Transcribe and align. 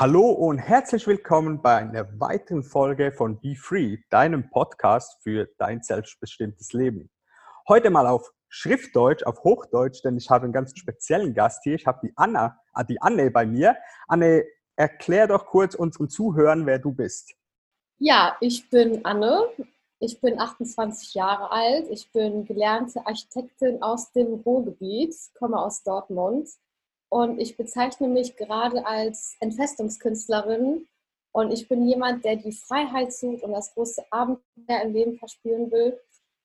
Hallo 0.00 0.30
und 0.30 0.58
herzlich 0.58 1.08
willkommen 1.08 1.60
bei 1.60 1.78
einer 1.78 2.20
weiteren 2.20 2.62
Folge 2.62 3.10
von 3.10 3.40
Be 3.40 3.56
Free, 3.56 3.98
deinem 4.10 4.48
Podcast 4.48 5.20
für 5.24 5.48
dein 5.58 5.82
selbstbestimmtes 5.82 6.72
Leben. 6.72 7.10
Heute 7.66 7.90
mal 7.90 8.06
auf 8.06 8.30
Schriftdeutsch, 8.48 9.24
auf 9.24 9.42
Hochdeutsch, 9.42 10.04
denn 10.04 10.16
ich 10.16 10.30
habe 10.30 10.44
einen 10.44 10.52
ganz 10.52 10.78
speziellen 10.78 11.34
Gast 11.34 11.64
hier. 11.64 11.74
Ich 11.74 11.88
habe 11.88 11.98
die 12.06 12.12
Anna, 12.14 12.60
ah, 12.74 12.84
die 12.84 13.02
Anne 13.02 13.32
bei 13.32 13.44
mir. 13.44 13.76
Anne, 14.06 14.44
erklär 14.76 15.26
doch 15.26 15.46
kurz 15.46 15.74
unseren 15.74 16.08
Zuhörern, 16.08 16.64
wer 16.64 16.78
du 16.78 16.92
bist. 16.92 17.34
Ja, 17.98 18.36
ich 18.40 18.70
bin 18.70 19.04
Anne. 19.04 19.48
Ich 19.98 20.20
bin 20.20 20.38
28 20.38 21.14
Jahre 21.14 21.50
alt. 21.50 21.88
Ich 21.90 22.12
bin 22.12 22.44
gelernte 22.44 23.04
Architektin 23.04 23.82
aus 23.82 24.12
dem 24.12 24.34
Ruhrgebiet, 24.46 25.16
komme 25.36 25.58
aus 25.58 25.82
Dortmund 25.82 26.48
und 27.08 27.40
ich 27.40 27.56
bezeichne 27.56 28.08
mich 28.08 28.36
gerade 28.36 28.86
als 28.86 29.36
Entfestungskünstlerin. 29.40 30.86
Und 31.32 31.52
ich 31.52 31.68
bin 31.68 31.86
jemand, 31.86 32.24
der 32.24 32.36
die 32.36 32.52
Freiheit 32.52 33.12
sucht 33.12 33.42
und 33.42 33.52
das 33.52 33.72
große 33.74 34.02
Abenteuer 34.10 34.82
im 34.82 34.92
Leben 34.92 35.16
verspüren 35.16 35.70
will. 35.70 35.98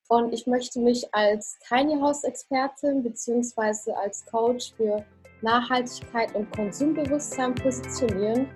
Und 0.09 0.33
ich 0.33 0.45
möchte 0.45 0.79
mich 0.79 1.13
als 1.13 1.57
Tiny 1.67 1.99
House 1.99 2.23
Expertin 2.23 3.03
bzw. 3.03 3.93
als 3.93 4.25
Coach 4.25 4.73
für 4.75 5.05
Nachhaltigkeit 5.41 6.35
und 6.35 6.51
Konsumbewusstsein 6.51 7.55
positionieren. 7.55 8.47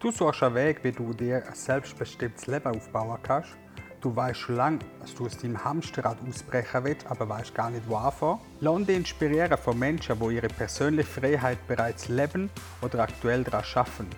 Du 0.00 0.10
suchst 0.10 0.42
einen 0.42 0.54
Weg, 0.54 0.84
wie 0.84 0.92
du 0.92 1.12
dir 1.12 1.44
ein 1.46 1.54
selbstbestimmtes 1.54 2.46
Leben 2.46 2.76
aufbauen 2.76 3.18
kannst 3.22 3.56
Du 4.06 4.14
weißt 4.14 4.38
schon 4.38 4.54
lange, 4.54 4.78
dass 5.00 5.16
du 5.16 5.26
aus 5.26 5.36
deinem 5.36 5.64
Hamsterrad 5.64 6.18
ausbrechen 6.28 6.84
willst, 6.84 7.08
aber 7.08 7.28
weißt 7.28 7.52
gar 7.52 7.70
nicht, 7.70 7.88
wo 7.88 7.96
anfangen. 7.96 8.38
Lass 8.60 8.86
dich 8.86 8.96
inspirieren 8.98 9.58
von 9.58 9.76
Menschen, 9.76 10.16
die 10.20 10.36
ihre 10.36 10.46
persönliche 10.46 11.08
Freiheit 11.08 11.58
bereits 11.66 12.06
leben 12.06 12.48
oder 12.82 13.00
aktuell 13.00 13.42
daran 13.42 13.64
arbeiten. 13.74 14.10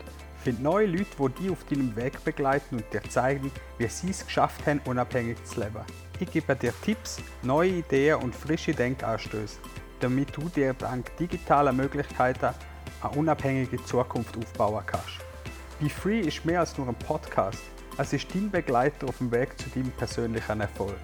Find 0.45 0.63
neue 0.63 0.89
Leute, 0.89 1.07
die 1.19 1.43
dich 1.43 1.51
auf 1.51 1.65
deinem 1.65 1.97
Weg 1.97 2.23
begleiten 2.23 2.77
und 2.77 2.93
dir 2.93 3.01
zeigen, 3.09 3.51
wie 3.79 3.87
sie 3.87 4.11
es 4.11 4.27
geschafft 4.27 4.67
haben, 4.67 4.83
unabhängig 4.85 5.43
zu 5.45 5.61
leben. 5.61 5.81
Ich 6.21 6.31
gebe 6.31 6.55
dir 6.55 6.75
Tipps, 6.83 7.17
neue 7.43 7.79
Ideen 7.79 8.17
und 8.17 8.35
frische 8.35 8.75
Denkanstöße, 8.75 9.57
damit 10.01 10.37
du 10.37 10.51
dir 10.51 10.75
dank 10.75 11.17
digitaler 11.17 11.73
Möglichkeiten 11.73 12.51
eine 13.01 13.13
unabhängige 13.17 13.83
Zukunft 13.87 14.37
aufbauen 14.37 14.85
kannst. 14.85 15.17
Be 15.81 15.89
Free 15.89 16.21
ist 16.21 16.45
mehr 16.45 16.61
als 16.61 16.77
nur 16.77 16.89
ein 16.89 16.95
Podcast. 16.95 17.63
Es 18.01 18.13
ist 18.13 18.33
dein 18.33 18.49
Begleiter 18.49 19.09
auf 19.09 19.19
dem 19.19 19.33
Weg 19.33 19.59
zu 19.59 19.69
deinem 19.71 19.91
persönlichen 19.91 20.61
Erfolg. 20.61 21.01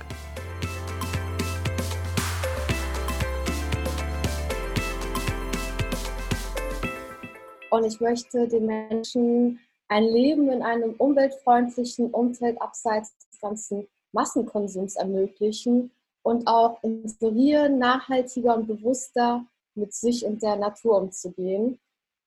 Und 7.70 7.84
ich 7.84 8.00
möchte 8.00 8.46
den 8.46 8.66
Menschen 8.66 9.58
ein 9.88 10.04
Leben 10.04 10.48
in 10.48 10.62
einem 10.62 10.92
umweltfreundlichen 10.92 12.12
Umfeld 12.12 12.62
abseits 12.62 13.12
des 13.26 13.40
ganzen 13.40 13.88
Massenkonsums 14.12 14.94
ermöglichen 14.94 15.90
und 16.22 16.46
auch 16.46 16.80
inspirieren, 16.84 17.80
nachhaltiger 17.80 18.54
und 18.54 18.68
bewusster 18.68 19.44
mit 19.74 19.92
sich 19.92 20.24
und 20.24 20.40
der 20.44 20.54
Natur 20.54 21.02
umzugehen. 21.02 21.80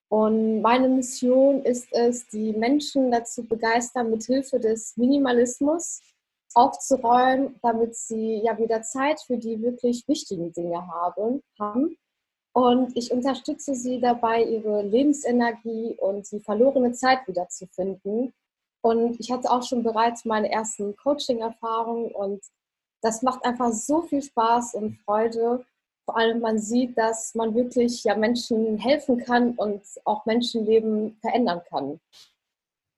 Und 0.10 0.62
meine 0.62 0.88
Mission 0.88 1.64
ist 1.64 1.88
es, 1.92 2.28
die 2.28 2.54
Menschen 2.54 3.12
dazu 3.12 3.44
begeistern, 3.44 4.10
mit 4.10 4.24
Hilfe 4.24 4.60
des 4.60 4.96
Minimalismus 4.96 6.02
aufzuräumen, 6.54 7.60
damit 7.62 7.96
sie 7.96 8.42
ja 8.44 8.58
wieder 8.58 8.82
Zeit 8.82 9.20
für 9.20 9.38
die 9.38 9.62
wirklich 9.62 10.08
wichtigen 10.08 10.54
Dinge 10.54 10.88
haben. 10.88 11.42
haben. 11.60 11.98
Und 12.54 12.96
ich 12.98 13.12
unterstütze 13.12 13.76
sie 13.76 14.00
dabei, 14.00 14.44
ihre 14.44 14.82
Lebensenergie 14.82 15.96
und 16.00 16.32
die 16.32 16.40
verlorene 16.40 16.94
Zeit 16.94 17.28
wiederzufinden. 17.28 18.34
Und 18.82 19.20
ich 19.20 19.32
hatte 19.32 19.52
auch 19.52 19.64
schon 19.64 19.84
bereits 19.84 20.26
meine 20.26 20.52
ersten 20.52 20.96
Coaching-Erfahrungen 20.96 22.12
und 22.12 22.42
das 23.02 23.22
macht 23.22 23.46
einfach 23.46 23.72
so 23.74 24.02
viel 24.02 24.24
Spaß 24.24 24.74
und 24.74 24.98
Freude 25.06 25.66
vor 26.08 26.18
allem 26.18 26.40
man 26.40 26.58
sieht, 26.58 26.98
dass 26.98 27.36
man 27.36 27.54
wirklich 27.54 28.06
ja 28.06 28.16
Menschen 28.16 28.78
helfen 28.78 29.18
kann 29.18 29.52
und 29.56 29.82
auch 30.06 30.26
Menschenleben 30.26 31.18
verändern 31.20 31.62
kann. 31.70 32.00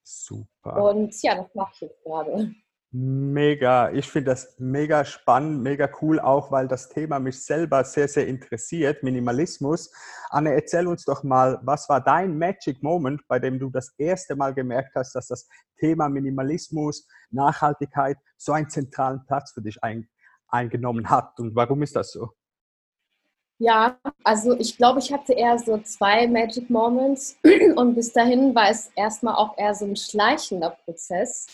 Super. 0.04 0.84
Und 0.84 1.20
ja, 1.24 1.36
das 1.36 1.56
mache 1.56 1.72
ich 1.74 1.82
jetzt 1.82 2.04
gerade. 2.04 2.54
Mega, 2.92 3.92
ich 3.92 4.08
finde 4.10 4.32
das 4.32 4.56
mega 4.60 5.04
spannend, 5.06 5.64
mega 5.64 5.90
cool, 6.02 6.20
auch 6.20 6.52
weil 6.52 6.68
das 6.68 6.90
Thema 6.90 7.20
mich 7.20 7.44
selber 7.44 7.84
sehr, 7.84 8.08
sehr 8.08 8.28
interessiert, 8.28 9.02
Minimalismus. 9.02 9.92
Anne, 10.30 10.54
erzähl 10.54 10.88
uns 10.88 11.04
doch 11.04 11.24
mal, 11.24 11.60
was 11.64 11.90
war 11.90 12.02
dein 12.02 12.38
Magic 12.38 12.84
Moment, 12.84 13.22
bei 13.28 13.40
dem 13.40 13.58
du 13.58 13.72
das 13.72 13.94
erste 13.98 14.36
Mal 14.36 14.54
gemerkt 14.54 14.94
hast, 14.96 15.16
dass 15.16 15.28
das 15.28 15.48
Thema 15.80 16.10
Minimalismus, 16.10 17.08
Nachhaltigkeit 17.32 18.18
so 18.38 18.52
einen 18.52 18.70
zentralen 18.70 19.26
Platz 19.26 19.52
für 19.52 19.64
dich 19.64 19.84
ein, 19.84 20.08
eingenommen 20.48 21.10
hat 21.10 21.40
und 21.40 21.56
warum 21.56 21.82
ist 21.82 21.96
das 21.96 22.12
so? 22.12 22.30
Ja, 23.60 23.98
also 24.24 24.58
ich 24.58 24.78
glaube, 24.78 25.00
ich 25.00 25.12
hatte 25.12 25.34
eher 25.34 25.60
so 25.60 25.78
zwei 25.80 26.28
Magic 26.28 26.70
Moments 26.70 27.38
und 27.76 27.94
bis 27.94 28.14
dahin 28.14 28.56
war 28.56 28.70
es 28.70 28.90
erstmal 28.96 29.36
auch 29.36 29.58
eher 29.58 29.76
so 29.76 29.86
ein 29.86 29.98
schleichender 29.98 30.78
Prozess. 30.86 31.48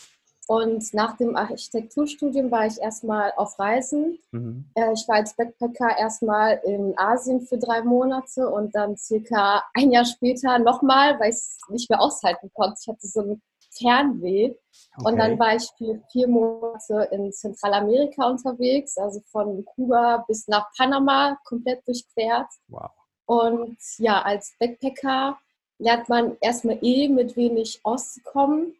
Und 0.48 0.94
nach 0.94 1.16
dem 1.16 1.34
Architekturstudium 1.34 2.52
war 2.52 2.66
ich 2.66 2.80
erstmal 2.80 3.32
auf 3.36 3.58
Reisen. 3.58 4.20
Mhm. 4.30 4.64
Äh, 4.76 4.92
ich 4.92 5.08
war 5.08 5.16
als 5.16 5.34
Backpacker 5.34 5.98
erstmal 5.98 6.60
in 6.64 6.94
Asien 6.96 7.40
für 7.40 7.58
drei 7.58 7.82
Monate 7.82 8.48
und 8.48 8.72
dann 8.76 8.96
circa 8.96 9.64
ein 9.74 9.90
Jahr 9.90 10.04
später 10.04 10.60
nochmal, 10.60 11.18
weil 11.18 11.30
ich 11.30 11.36
es 11.36 11.58
nicht 11.68 11.90
mehr 11.90 12.00
aushalten 12.00 12.52
konnte. 12.54 12.76
Ich 12.80 12.86
hatte 12.86 13.08
so 13.08 13.20
ein 13.22 13.42
Fernweh. 13.78 14.54
Okay. 14.96 15.08
Und 15.08 15.16
dann 15.18 15.38
war 15.38 15.56
ich 15.56 15.68
für 15.76 16.00
vier 16.10 16.28
Monate 16.28 17.08
in 17.12 17.32
Zentralamerika 17.32 18.28
unterwegs, 18.28 18.96
also 18.96 19.20
von 19.30 19.64
Kuba 19.64 20.24
bis 20.28 20.48
nach 20.48 20.66
Panama 20.76 21.38
komplett 21.44 21.86
durchquert. 21.86 22.48
Wow. 22.68 22.90
Und 23.26 23.78
ja, 23.98 24.22
als 24.22 24.54
Backpacker 24.58 25.38
lernt 25.78 26.08
man 26.08 26.36
erstmal 26.40 26.78
eh 26.82 27.08
mit 27.08 27.36
wenig 27.36 27.80
auszukommen. 27.82 28.74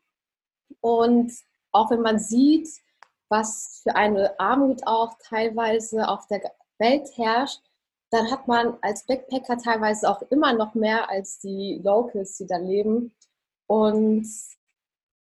Und 0.80 1.32
auch 1.72 1.90
wenn 1.90 2.00
man 2.00 2.18
sieht, 2.18 2.68
was 3.28 3.80
für 3.82 3.94
eine 3.96 4.38
Armut 4.38 4.86
auch 4.86 5.14
teilweise 5.22 6.08
auf 6.08 6.26
der 6.28 6.52
Welt 6.78 7.08
herrscht, 7.16 7.60
dann 8.10 8.30
hat 8.30 8.46
man 8.46 8.78
als 8.82 9.04
Backpacker 9.04 9.58
teilweise 9.58 10.08
auch 10.08 10.22
immer 10.30 10.52
noch 10.52 10.74
mehr 10.74 11.10
als 11.10 11.38
die 11.40 11.80
Locals, 11.82 12.36
die 12.36 12.46
da 12.46 12.56
leben. 12.56 13.14
Und 13.66 14.28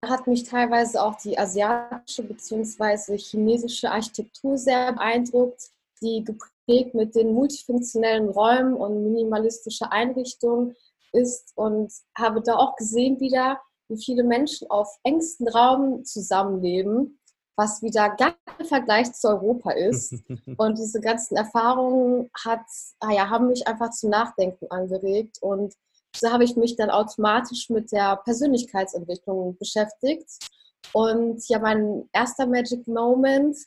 hat 0.05 0.27
mich 0.27 0.43
teilweise 0.43 1.01
auch 1.01 1.15
die 1.15 1.37
asiatische 1.37 2.23
bzw. 2.23 3.17
chinesische 3.17 3.91
Architektur 3.91 4.57
sehr 4.57 4.93
beeindruckt, 4.93 5.71
die 6.01 6.23
geprägt 6.23 6.93
mit 6.93 7.15
den 7.15 7.33
multifunktionellen 7.33 8.29
Räumen 8.29 8.75
und 8.75 9.03
minimalistischer 9.03 9.91
Einrichtungen 9.91 10.75
ist 11.13 11.53
und 11.55 11.91
habe 12.17 12.41
da 12.41 12.55
auch 12.55 12.75
gesehen 12.75 13.19
wieder, 13.19 13.59
wie 13.89 14.03
viele 14.03 14.23
Menschen 14.23 14.69
auf 14.69 14.89
engstem 15.03 15.47
Raum 15.47 16.03
zusammenleben, 16.03 17.19
was 17.55 17.81
wieder 17.81 18.09
gar 18.09 18.35
kein 18.45 18.65
Vergleich 18.67 19.13
zu 19.13 19.29
Europa 19.29 19.71
ist. 19.71 20.13
und 20.57 20.77
diese 20.77 21.01
ganzen 21.01 21.37
Erfahrungen 21.37 22.29
hat, 22.45 22.65
ah 22.99 23.11
ja, 23.11 23.29
haben 23.29 23.47
mich 23.47 23.67
einfach 23.67 23.89
zum 23.91 24.11
Nachdenken 24.11 24.67
angeregt 24.69 25.37
und 25.41 25.73
so 26.19 26.31
habe 26.31 26.43
ich 26.43 26.55
mich 26.55 26.75
dann 26.75 26.89
automatisch 26.89 27.69
mit 27.69 27.91
der 27.91 28.17
Persönlichkeitsentwicklung 28.17 29.57
beschäftigt. 29.57 30.27
Und 30.93 31.47
ja, 31.49 31.59
mein 31.59 32.09
erster 32.13 32.47
Magic 32.47 32.87
Moment 32.87 33.57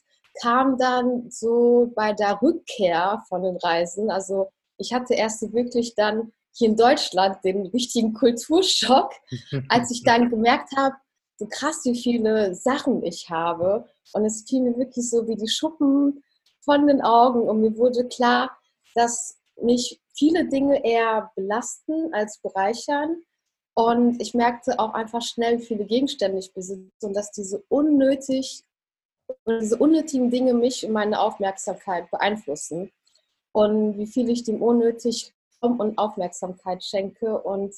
kam 0.41 0.79
dann 0.79 1.31
so 1.31 1.93
bei 1.95 2.13
der 2.13 2.41
Rückkehr 2.41 3.23
von 3.29 3.43
den 3.43 3.57
Reisen. 3.57 4.11
Also 4.11 4.51
ich 4.79 4.93
hatte 4.93 5.15
erst 5.15 5.53
wirklich 5.53 5.95
dann 5.95 6.33
hier 6.53 6.71
in 6.71 6.77
Deutschland 6.77 7.39
den 7.45 7.67
richtigen 7.67 8.15
Kulturschock, 8.15 9.13
als 9.69 9.91
ich 9.91 10.03
dann 10.03 10.31
gemerkt 10.31 10.77
habe, 10.77 10.95
so 11.37 11.47
krass, 11.47 11.81
wie 11.85 11.97
viele 11.97 12.55
Sachen 12.55 13.03
ich 13.03 13.31
habe. 13.31 13.87
Und 14.13 14.25
es 14.25 14.45
fiel 14.49 14.63
mir 14.63 14.77
wirklich 14.77 15.09
so 15.09 15.27
wie 15.27 15.37
die 15.37 15.49
Schuppen 15.49 16.23
von 16.61 16.87
den 16.87 17.01
Augen 17.01 17.49
und 17.49 17.61
mir 17.61 17.77
wurde 17.77 18.07
klar, 18.09 18.51
dass 18.95 19.40
mich 19.63 20.01
viele 20.15 20.49
Dinge 20.49 20.85
eher 20.85 21.31
belasten 21.35 22.13
als 22.13 22.39
bereichern. 22.39 23.23
Und 23.75 24.21
ich 24.21 24.35
merkte 24.35 24.79
auch 24.79 24.95
einfach 24.95 25.23
schnell, 25.23 25.61
wie 25.61 25.65
viele 25.65 25.85
Gegenstände 25.85 26.39
ich 26.39 26.53
besitze 26.53 27.07
und 27.07 27.15
dass 27.15 27.31
diese 27.31 27.63
unnötig 27.69 28.65
diese 29.47 29.77
unnötigen 29.77 30.31
Dinge 30.31 30.55
mich 30.55 30.85
und 30.85 30.93
meine 30.93 31.21
Aufmerksamkeit 31.21 32.11
beeinflussen 32.11 32.91
und 33.53 33.99
wie 33.99 34.07
viel 34.07 34.29
ich 34.31 34.45
dem 34.45 34.63
unnötig 34.63 35.33
und 35.61 35.99
Aufmerksamkeit 35.99 36.83
schenke. 36.83 37.39
Und 37.39 37.75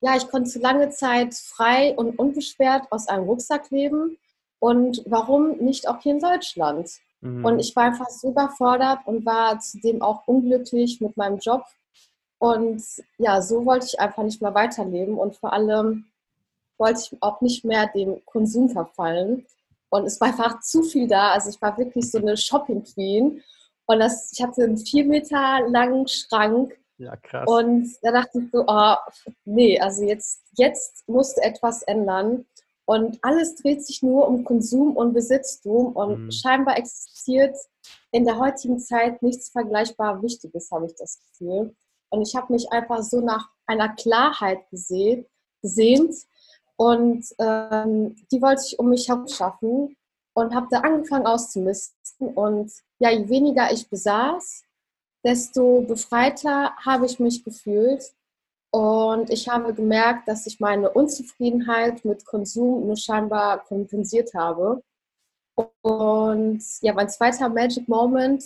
ja, 0.00 0.16
ich 0.16 0.28
konnte 0.28 0.58
lange 0.58 0.90
Zeit 0.90 1.34
frei 1.34 1.94
und 1.96 2.18
unbeschwert 2.18 2.90
aus 2.90 3.08
einem 3.08 3.24
Rucksack 3.24 3.70
leben. 3.70 4.18
Und 4.58 5.02
warum 5.06 5.58
nicht 5.58 5.88
auch 5.88 6.00
hier 6.00 6.12
in 6.12 6.20
Deutschland? 6.20 6.90
Mhm. 7.24 7.44
Und 7.44 7.58
ich 7.58 7.74
war 7.74 7.84
einfach 7.84 8.10
so 8.10 8.30
überfordert 8.30 9.00
und 9.06 9.24
war 9.24 9.58
zudem 9.58 10.02
auch 10.02 10.26
unglücklich 10.26 11.00
mit 11.00 11.16
meinem 11.16 11.38
Job. 11.38 11.64
Und 12.38 12.84
ja, 13.18 13.40
so 13.40 13.64
wollte 13.64 13.86
ich 13.86 13.98
einfach 13.98 14.22
nicht 14.22 14.42
mehr 14.42 14.54
weiterleben. 14.54 15.16
Und 15.16 15.36
vor 15.36 15.52
allem, 15.52 16.04
wollte 16.78 17.00
ich 17.00 17.22
auch 17.22 17.40
nicht 17.40 17.64
mehr 17.64 17.86
dem 17.88 18.24
Konsum 18.26 18.68
verfallen. 18.68 19.46
Und 19.88 20.06
es 20.06 20.20
war 20.20 20.28
einfach 20.28 20.60
zu 20.60 20.82
viel 20.82 21.08
da. 21.08 21.32
Also 21.32 21.50
ich 21.50 21.62
war 21.62 21.78
wirklich 21.78 22.10
so 22.10 22.18
eine 22.18 22.36
Shopping 22.36 22.84
Queen. 22.84 23.42
Und 23.86 24.00
das, 24.00 24.32
ich 24.32 24.42
hatte 24.42 24.64
einen 24.64 24.78
vier 24.78 25.04
Meter 25.04 25.60
langen 25.68 26.08
Schrank. 26.08 26.76
Ja, 26.98 27.16
krass. 27.16 27.48
Und 27.48 27.90
da 28.02 28.12
dachte 28.12 28.40
ich 28.40 28.50
so, 28.50 28.64
oh, 28.66 28.94
nee, 29.44 29.80
also 29.80 30.04
jetzt, 30.04 30.42
jetzt 30.56 31.08
musst 31.08 31.36
du 31.36 31.42
etwas 31.42 31.82
ändern. 31.82 32.44
Und 32.86 33.18
alles 33.22 33.54
dreht 33.56 33.84
sich 33.84 34.02
nur 34.02 34.28
um 34.28 34.44
Konsum 34.44 34.96
und 34.96 35.14
Besitztum. 35.14 35.92
Und 35.92 36.26
mhm. 36.26 36.30
scheinbar 36.30 36.76
existiert 36.78 37.56
in 38.10 38.24
der 38.24 38.38
heutigen 38.38 38.78
Zeit 38.78 39.22
nichts 39.22 39.50
vergleichbar 39.50 40.22
Wichtiges, 40.22 40.70
habe 40.70 40.86
ich 40.86 40.94
das 40.96 41.20
Gefühl. 41.20 41.74
Und 42.10 42.22
ich 42.22 42.36
habe 42.36 42.52
mich 42.52 42.70
einfach 42.70 43.02
so 43.02 43.20
nach 43.20 43.48
einer 43.66 43.88
Klarheit 43.94 44.68
gesehen, 44.70 45.26
gesehnt. 45.62 46.14
Und 46.76 47.24
ähm, 47.38 48.16
die 48.30 48.42
wollte 48.42 48.62
ich 48.66 48.78
um 48.78 48.90
mich 48.90 49.08
herum 49.08 49.28
schaffen 49.28 49.96
und 50.34 50.54
habe 50.54 50.66
da 50.70 50.80
angefangen 50.80 51.26
auszumisten. 51.26 52.28
Und 52.34 52.72
ja, 52.98 53.10
je 53.10 53.28
weniger 53.28 53.72
ich 53.72 53.88
besaß, 53.88 54.62
desto 55.24 55.80
befreiter 55.82 56.76
habe 56.84 57.06
ich 57.06 57.18
mich 57.18 57.42
gefühlt. 57.44 58.12
Und 58.74 59.30
ich 59.30 59.48
habe 59.48 59.72
gemerkt, 59.72 60.26
dass 60.26 60.48
ich 60.48 60.58
meine 60.58 60.90
Unzufriedenheit 60.90 62.04
mit 62.04 62.24
Konsum 62.24 62.88
nur 62.88 62.96
scheinbar 62.96 63.62
kompensiert 63.62 64.34
habe. 64.34 64.82
Und 65.80 66.60
ja, 66.80 66.92
mein 66.92 67.08
zweiter 67.08 67.48
Magic 67.48 67.86
Moment 67.86 68.42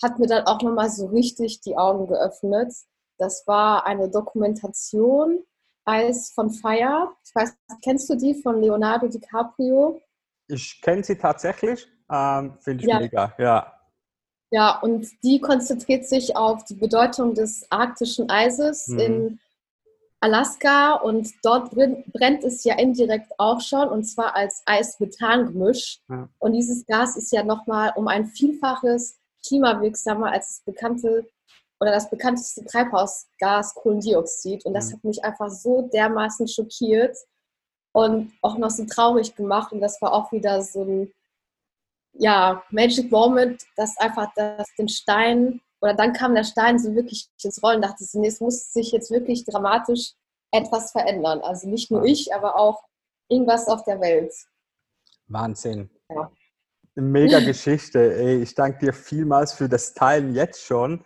hat 0.00 0.20
mir 0.20 0.28
dann 0.28 0.46
auch 0.46 0.62
nochmal 0.62 0.88
so 0.88 1.06
richtig 1.06 1.62
die 1.62 1.76
Augen 1.76 2.06
geöffnet. 2.06 2.72
Das 3.18 3.44
war 3.48 3.84
eine 3.84 4.08
Dokumentation, 4.08 5.42
Eyes 5.84 6.30
von 6.30 6.50
Fire. 6.50 7.10
Ich 7.24 7.34
weiß, 7.34 7.52
kennst 7.82 8.08
du 8.08 8.14
die 8.14 8.34
von 8.34 8.62
Leonardo 8.62 9.08
DiCaprio? 9.08 10.00
Ich 10.46 10.80
kenne 10.80 11.02
sie 11.02 11.18
tatsächlich. 11.18 11.88
Ähm, 12.08 12.56
Finde 12.60 12.84
ich 12.84 12.88
ja. 12.88 13.00
mega, 13.00 13.34
ja. 13.36 13.80
Ja, 14.52 14.78
und 14.78 15.08
die 15.24 15.40
konzentriert 15.40 16.06
sich 16.06 16.36
auf 16.36 16.62
die 16.66 16.76
Bedeutung 16.76 17.34
des 17.34 17.66
arktischen 17.68 18.30
Eises 18.30 18.86
mhm. 18.86 18.98
in 19.00 19.40
Alaska 20.22 20.94
und 20.94 21.28
dort 21.42 21.72
brennt 21.72 22.44
es 22.44 22.62
ja 22.62 22.78
indirekt 22.78 23.32
auch 23.38 23.60
schon 23.60 23.88
und 23.88 24.04
zwar 24.04 24.36
als 24.36 24.62
Eis-Methan-Gemisch. 24.66 26.00
Ja. 26.08 26.28
Und 26.38 26.52
dieses 26.52 26.86
Gas 26.86 27.16
ist 27.16 27.32
ja 27.32 27.42
nochmal 27.42 27.92
um 27.96 28.06
ein 28.06 28.26
Vielfaches 28.26 29.18
klimawirksamer 29.44 30.30
als 30.30 30.46
das 30.46 30.60
bekannte 30.64 31.26
oder 31.80 31.90
das 31.90 32.08
bekannteste 32.08 32.64
Treibhausgas 32.64 33.74
Kohlendioxid. 33.74 34.64
Und 34.64 34.74
das 34.74 34.90
mhm. 34.90 34.92
hat 34.94 35.04
mich 35.04 35.24
einfach 35.24 35.50
so 35.50 35.90
dermaßen 35.92 36.46
schockiert 36.46 37.16
und 37.92 38.32
auch 38.42 38.56
noch 38.56 38.70
so 38.70 38.84
traurig 38.86 39.34
gemacht. 39.34 39.72
Und 39.72 39.80
das 39.80 40.00
war 40.00 40.12
auch 40.12 40.30
wieder 40.30 40.62
so 40.62 40.84
ein 40.84 41.12
ja, 42.12 42.62
Magic 42.70 43.10
Moment, 43.10 43.64
dass 43.76 43.98
einfach 43.98 44.30
das, 44.36 44.68
den 44.78 44.88
Stein 44.88 45.60
oder 45.82 45.94
dann 45.94 46.12
kam 46.12 46.34
der 46.34 46.44
Stein 46.44 46.78
so 46.78 46.94
wirklich 46.94 47.28
ins 47.42 47.62
Rollen, 47.62 47.82
dachte 47.82 48.04
ich, 48.04 48.14
nee, 48.14 48.28
es 48.28 48.40
muss 48.40 48.72
sich 48.72 48.92
jetzt 48.92 49.10
wirklich 49.10 49.44
dramatisch 49.44 50.12
etwas 50.52 50.92
verändern. 50.92 51.40
Also 51.40 51.68
nicht 51.68 51.90
nur 51.90 52.04
ich, 52.04 52.32
aber 52.32 52.56
auch 52.56 52.84
irgendwas 53.28 53.66
auf 53.68 53.84
der 53.84 54.00
Welt. 54.00 54.32
Wahnsinn. 55.26 55.90
Ja. 56.08 56.30
Eine 56.94 57.06
mega 57.06 57.40
Geschichte. 57.44 58.14
Ey, 58.14 58.42
ich 58.42 58.54
danke 58.54 58.78
dir 58.78 58.92
vielmals 58.92 59.52
für 59.52 59.68
das 59.68 59.92
Teilen 59.92 60.34
jetzt 60.34 60.62
schon. 60.62 61.04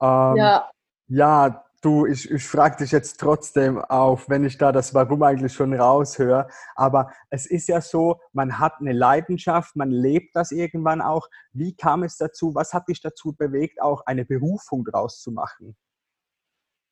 Ähm, 0.00 0.36
ja. 0.36 0.70
Ja, 1.08 1.63
du, 1.84 2.06
ich, 2.06 2.30
ich 2.30 2.44
frage 2.44 2.78
dich 2.78 2.92
jetzt 2.92 3.20
trotzdem 3.20 3.78
auf, 3.78 4.28
wenn 4.28 4.44
ich 4.44 4.56
da 4.58 4.72
das 4.72 4.94
Warum 4.94 5.22
eigentlich 5.22 5.52
schon 5.52 5.74
raushöre. 5.74 6.48
Aber 6.74 7.12
es 7.30 7.46
ist 7.46 7.68
ja 7.68 7.80
so, 7.80 8.20
man 8.32 8.58
hat 8.58 8.74
eine 8.80 8.92
Leidenschaft, 8.92 9.76
man 9.76 9.90
lebt 9.90 10.34
das 10.34 10.50
irgendwann 10.50 11.02
auch. 11.02 11.28
Wie 11.52 11.74
kam 11.76 12.02
es 12.02 12.16
dazu? 12.16 12.54
Was 12.54 12.72
hat 12.72 12.88
dich 12.88 13.00
dazu 13.00 13.34
bewegt, 13.34 13.82
auch 13.82 14.02
eine 14.06 14.24
Berufung 14.24 14.84
draus 14.84 15.20
zu 15.20 15.32
machen? 15.32 15.76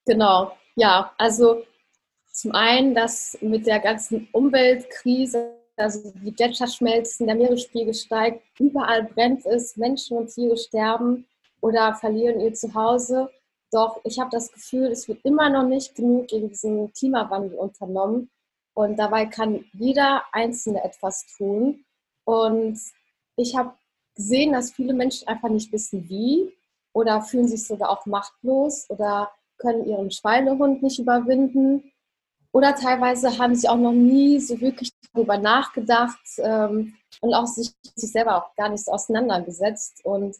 Genau, 0.04 0.52
ja, 0.74 1.12
also 1.16 1.62
zum 2.32 2.54
einen, 2.54 2.94
dass 2.94 3.38
mit 3.40 3.66
der 3.66 3.78
ganzen 3.78 4.28
Umweltkrise, 4.32 5.52
also 5.76 6.12
die 6.14 6.34
Gletscher 6.34 6.66
schmelzen, 6.66 7.26
der 7.26 7.36
Meeresspiegel 7.36 7.94
steigt, 7.94 8.42
überall 8.58 9.04
brennt 9.04 9.46
es, 9.46 9.76
Menschen 9.76 10.18
und 10.18 10.28
Tiere 10.28 10.56
sterben 10.56 11.26
oder 11.60 11.94
verlieren 11.94 12.40
ihr 12.40 12.52
Zuhause. 12.52 13.30
Doch 13.72 14.00
ich 14.04 14.20
habe 14.20 14.30
das 14.30 14.52
Gefühl, 14.52 14.86
es 14.86 15.08
wird 15.08 15.24
immer 15.24 15.48
noch 15.48 15.66
nicht 15.66 15.94
genug 15.94 16.28
gegen 16.28 16.50
diesen 16.50 16.92
Klimawandel 16.92 17.58
unternommen. 17.58 18.30
Und 18.74 18.96
dabei 18.98 19.26
kann 19.26 19.64
jeder 19.72 20.22
Einzelne 20.32 20.84
etwas 20.84 21.26
tun. 21.36 21.84
Und 22.24 22.78
ich 23.36 23.56
habe 23.56 23.74
gesehen, 24.14 24.52
dass 24.52 24.72
viele 24.72 24.92
Menschen 24.92 25.26
einfach 25.26 25.48
nicht 25.48 25.72
wissen, 25.72 26.08
wie 26.08 26.52
oder 26.92 27.22
fühlen 27.22 27.48
sich 27.48 27.66
sogar 27.66 27.90
auch 27.90 28.04
machtlos 28.04 28.88
oder 28.90 29.30
können 29.56 29.86
ihren 29.86 30.10
Schweinehund 30.10 30.82
nicht 30.82 30.98
überwinden. 30.98 31.90
Oder 32.52 32.74
teilweise 32.74 33.38
haben 33.38 33.54
sie 33.54 33.68
auch 33.68 33.78
noch 33.78 33.92
nie 33.92 34.38
so 34.38 34.60
wirklich 34.60 34.90
darüber 35.14 35.38
nachgedacht 35.38 36.20
ähm, 36.38 36.94
und 37.22 37.32
auch 37.32 37.46
sich, 37.46 37.72
sich 37.94 38.12
selber 38.12 38.36
auch 38.36 38.54
gar 38.56 38.68
nicht 38.68 38.84
so 38.84 38.92
auseinandergesetzt. 38.92 40.04
Und 40.04 40.36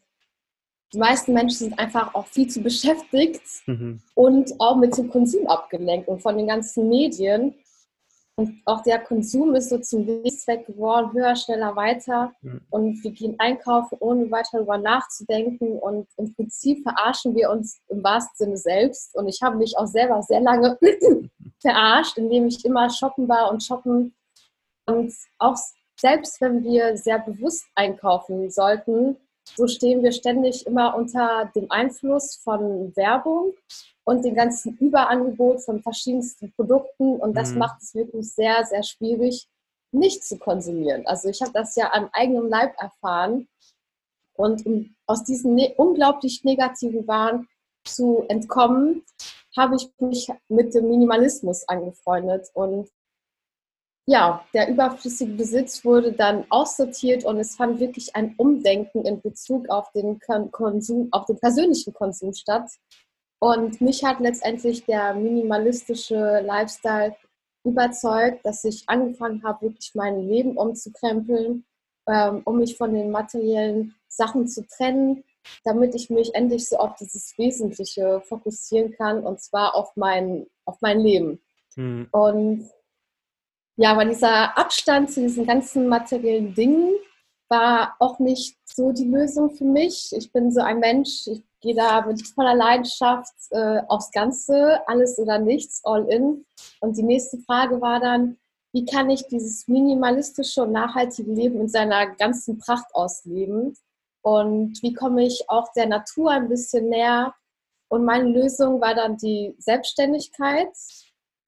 die 0.93 0.99
meisten 0.99 1.33
Menschen 1.33 1.57
sind 1.57 1.79
einfach 1.79 2.15
auch 2.15 2.27
viel 2.27 2.49
zu 2.49 2.61
beschäftigt 2.61 3.43
mhm. 3.67 4.01
und 4.15 4.53
auch 4.59 4.77
mit 4.77 4.97
dem 4.97 5.11
Konsum 5.11 5.47
abgelenkt 5.47 6.09
und 6.09 6.21
von 6.21 6.37
den 6.37 6.47
ganzen 6.47 6.89
Medien. 6.89 7.55
Und 8.35 8.63
auch 8.65 8.83
der 8.83 8.99
Konsum 8.99 9.55
ist 9.55 9.69
so 9.69 9.79
zum 9.79 10.07
Weggezweck 10.07 10.67
geworden, 10.67 11.13
höher, 11.13 11.37
schneller, 11.37 11.77
weiter. 11.77 12.33
Mhm. 12.41 12.61
Und 12.71 13.05
wir 13.05 13.11
gehen 13.11 13.37
einkaufen, 13.39 13.99
ohne 14.01 14.31
weiter 14.31 14.51
darüber 14.53 14.79
nachzudenken. 14.79 15.79
Und 15.79 16.09
im 16.17 16.35
Prinzip 16.35 16.83
verarschen 16.83 17.35
wir 17.35 17.51
uns 17.51 17.81
im 17.89 18.03
wahrsten 18.03 18.37
Sinne 18.37 18.57
selbst. 18.57 19.15
Und 19.15 19.29
ich 19.29 19.41
habe 19.43 19.57
mich 19.57 19.77
auch 19.77 19.87
selber 19.87 20.23
sehr 20.23 20.41
lange 20.41 20.79
verarscht, 21.61 22.17
indem 22.17 22.47
ich 22.47 22.65
immer 22.65 22.89
shoppen 22.89 23.29
war 23.29 23.51
und 23.51 23.63
shoppen. 23.63 24.15
Und 24.87 25.13
auch 25.39 25.57
selbst 25.99 26.41
wenn 26.41 26.65
wir 26.65 26.97
sehr 26.97 27.19
bewusst 27.19 27.65
einkaufen 27.75 28.51
sollten, 28.51 29.17
so 29.57 29.67
stehen 29.67 30.03
wir 30.03 30.13
ständig 30.13 30.67
immer 30.67 30.97
unter 30.97 31.51
dem 31.55 31.71
Einfluss 31.71 32.37
von 32.37 32.95
Werbung 32.97 33.55
und 34.05 34.25
dem 34.25 34.35
ganzen 34.35 34.77
Überangebot 34.79 35.63
von 35.63 35.83
verschiedensten 35.83 36.53
Produkten. 36.53 37.17
Und 37.17 37.37
das 37.37 37.53
mhm. 37.53 37.59
macht 37.59 37.83
es 37.83 37.95
wirklich 37.95 38.33
sehr, 38.33 38.65
sehr 38.65 38.83
schwierig, 38.83 39.49
nicht 39.93 40.25
zu 40.25 40.39
konsumieren. 40.39 41.07
Also 41.07 41.29
ich 41.29 41.41
habe 41.43 41.53
das 41.53 41.77
ja 41.77 41.89
an 41.91 42.09
eigenem 42.13 42.49
Leib 42.49 42.75
erfahren. 42.81 43.49
Und 44.35 44.65
um 44.65 44.95
aus 45.07 45.25
diesem 45.25 45.55
ne 45.55 45.75
unglaublich 45.77 46.43
negativen 46.45 47.07
Wahn 47.07 47.47
zu 47.85 48.25
entkommen, 48.29 49.05
habe 49.57 49.77
ich 49.77 49.91
mich 49.99 50.29
mit 50.49 50.75
dem 50.75 50.89
Minimalismus 50.89 51.69
angefreundet. 51.69 52.49
Und 52.55 52.89
ja, 54.07 54.45
der 54.53 54.69
überflüssige 54.69 55.33
Besitz 55.35 55.85
wurde 55.85 56.13
dann 56.13 56.45
aussortiert 56.51 57.25
und 57.25 57.39
es 57.39 57.55
fand 57.55 57.79
wirklich 57.79 58.15
ein 58.17 58.35
Umdenken 58.37 59.05
in 59.05 59.21
Bezug 59.21 59.69
auf 59.69 59.93
den 59.93 60.19
Konsum, 60.51 61.09
auf 61.13 61.27
den 61.27 61.39
persönlichen 61.39 61.93
Konsum 61.93 62.33
statt. 62.35 62.69
Und 63.39 63.81
mich 63.81 64.05
hat 64.05 64.21
letztendlich 64.21 64.85
der 64.85 65.15
minimalistische 65.15 66.41
Lifestyle 66.45 67.17
überzeugt, 67.65 68.45
dass 68.45 68.65
ich 68.65 68.85
angefangen 68.89 69.43
habe, 69.45 69.67
wirklich 69.67 69.93
mein 69.95 70.29
Leben 70.29 70.57
umzukrempeln, 70.57 71.65
ähm, 72.09 72.43
um 72.45 72.59
mich 72.59 72.77
von 72.77 72.93
den 72.93 73.11
materiellen 73.11 73.95
Sachen 74.09 74.49
zu 74.49 74.67
trennen, 74.67 75.23
damit 75.65 75.95
ich 75.95 76.11
mich 76.11 76.35
endlich 76.35 76.69
so 76.69 76.77
auf 76.77 76.97
dieses 76.97 77.37
Wesentliche 77.39 78.21
fokussieren 78.23 78.93
kann 78.93 79.25
und 79.25 79.41
zwar 79.41 79.77
auf 79.77 79.95
mein, 79.97 80.47
auf 80.65 80.81
mein 80.81 81.01
Leben. 81.01 81.41
Mhm. 81.77 82.09
Und 82.11 82.71
ja, 83.77 83.93
aber 83.93 84.05
dieser 84.05 84.57
Abstand 84.59 85.11
zu 85.11 85.21
diesen 85.21 85.47
ganzen 85.47 85.89
materiellen 85.89 86.55
Dingen 86.55 86.93
war 87.49 87.97
auch 87.99 88.19
nicht 88.19 88.57
so 88.65 88.93
die 88.93 89.09
Lösung 89.09 89.51
für 89.51 89.65
mich. 89.65 90.11
Ich 90.13 90.33
bin 90.33 90.51
so 90.51 90.61
ein 90.61 90.79
Mensch, 90.79 91.27
ich 91.27 91.43
gehe 91.61 91.75
da 91.75 92.05
mit 92.05 92.27
voller 92.29 92.55
Leidenschaft 92.55 93.35
äh, 93.51 93.81
aufs 93.89 94.11
Ganze, 94.11 94.81
alles 94.87 95.19
oder 95.19 95.39
nichts, 95.39 95.81
all 95.85 96.07
in. 96.11 96.45
Und 96.81 96.97
die 96.97 97.03
nächste 97.03 97.39
Frage 97.39 97.81
war 97.81 98.01
dann, 98.01 98.39
wie 98.73 98.87
kann 98.87 99.11
ich 99.11 99.27
dieses 99.29 99.69
minimalistische 99.69 100.63
und 100.63 100.73
nachhaltige 100.73 101.31
Leben 101.31 101.61
in 101.61 101.69
seiner 101.69 102.07
ganzen 102.17 102.59
Pracht 102.59 102.87
ausleben? 102.95 103.77
Und 104.23 104.83
wie 104.83 104.95
komme 104.95 105.25
ich 105.25 105.45
auch 105.49 105.73
der 105.75 105.87
Natur 105.87 106.31
ein 106.31 106.49
bisschen 106.49 106.89
näher? 106.89 107.35
Und 107.89 108.05
meine 108.05 108.31
Lösung 108.31 108.81
war 108.81 108.95
dann 108.95 109.19
die 109.19 109.55
Selbstständigkeit 109.59 110.73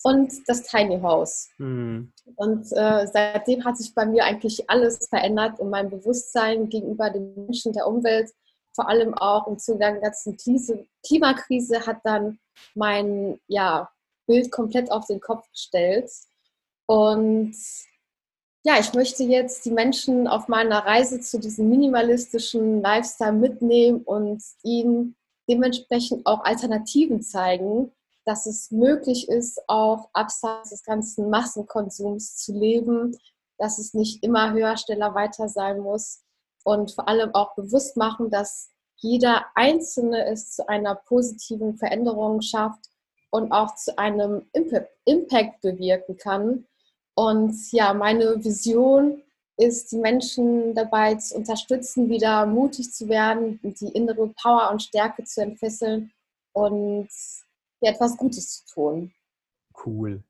und 0.05 0.33
das 0.47 0.63
Tiny 0.65 1.01
House. 1.01 1.49
Mhm. 1.59 2.13
Und 2.37 2.67
äh, 2.73 3.07
seitdem 3.07 3.65
hat 3.65 3.79
sich 3.79 3.95
bei 3.95 4.05
mir 4.05 4.25
eigentlich 4.25 4.69
alles 4.69 5.09
verändert 5.09 5.59
und 5.59 5.71
mein 5.71 5.89
Bewusstsein 5.89 6.69
gegenüber 6.69 7.11
den 7.11 7.35
Menschen, 7.35 7.73
der 7.73 7.87
Umwelt, 7.87 8.31
vor 8.75 8.89
allem 8.89 9.15
auch 9.15 9.47
im 9.47 9.59
Zuge 9.59 9.79
der 9.79 10.01
ganzen 10.01 10.37
Klimakrise, 11.07 11.87
hat 11.87 11.99
dann 12.05 12.39
mein 12.75 13.41
ja, 13.49 13.89
Bild 14.27 14.53
komplett 14.53 14.93
auf 14.93 15.07
den 15.07 15.21
Kopf 15.21 15.51
gestellt. 15.51 16.11
Und 16.87 17.55
ja, 18.63 18.79
ich 18.79 18.93
möchte 18.93 19.25
jetzt 19.25 19.65
die 19.65 19.71
Menschen 19.71 20.29
auf 20.29 20.49
meiner 20.49 20.85
Reise 20.85 21.21
zu 21.21 21.39
diesem 21.39 21.71
minimalistischen 21.71 22.83
Lifestyle 22.83 23.33
mitnehmen 23.33 24.03
und 24.03 24.43
ihnen 24.63 25.17
dementsprechend 25.49 26.27
auch 26.27 26.45
Alternativen 26.45 27.23
zeigen, 27.23 27.91
dass 28.25 28.47
es 28.47 28.71
möglich 28.71 29.28
ist, 29.28 29.61
auch 29.69 30.09
abseits 30.12 30.71
des 30.71 30.83
ganzen 30.85 31.31
Massenkonsums 31.31 32.37
zu 32.37 32.52
leben, 32.52 33.16
dass 33.59 33.78
es 33.78 33.95
nicht 33.95 34.23
immer 34.23 34.52
höher, 34.52 34.76
schneller, 34.76 35.14
weiter 35.14 35.49
sein 35.49 35.81
muss 35.81 36.23
und 36.64 36.93
vor 36.93 37.09
allem 37.09 37.35
auch 37.35 37.54
bewusst 37.54 37.97
machen, 37.97 38.31
dass 38.31 38.71
jeder 38.97 39.45
Einzelne 39.54 40.26
es 40.26 40.52
zu 40.52 40.69
einer 40.69 40.95
positiven 40.95 41.76
Veränderung 41.76 42.40
schafft 42.40 42.87
und 43.31 43.52
auch 43.52 43.75
zu 43.75 43.99
einem 43.99 44.47
Impact 45.04 45.61
bewirken 45.61 46.16
kann. 46.16 46.66
Und 47.14 47.54
ja, 47.73 47.93
meine 47.93 48.43
Vision 48.43 49.23
ist, 49.57 49.93
die 49.93 49.99
Menschen 49.99 50.75
dabei 50.75 51.14
zu 51.16 51.37
unterstützen, 51.37 52.09
wieder 52.09 52.47
mutig 52.47 52.93
zu 52.93 53.09
werden, 53.09 53.61
die 53.62 53.88
innere 53.88 54.28
Power 54.40 54.71
und 54.71 54.83
Stärke 54.83 55.25
zu 55.25 55.43
entfesseln 55.43 56.12
und 56.52 57.09
ja, 57.85 57.93
etwas 57.93 58.17
Gutes 58.17 58.64
zu 58.64 58.75
tun. 58.75 59.12
Cool. 59.85 60.23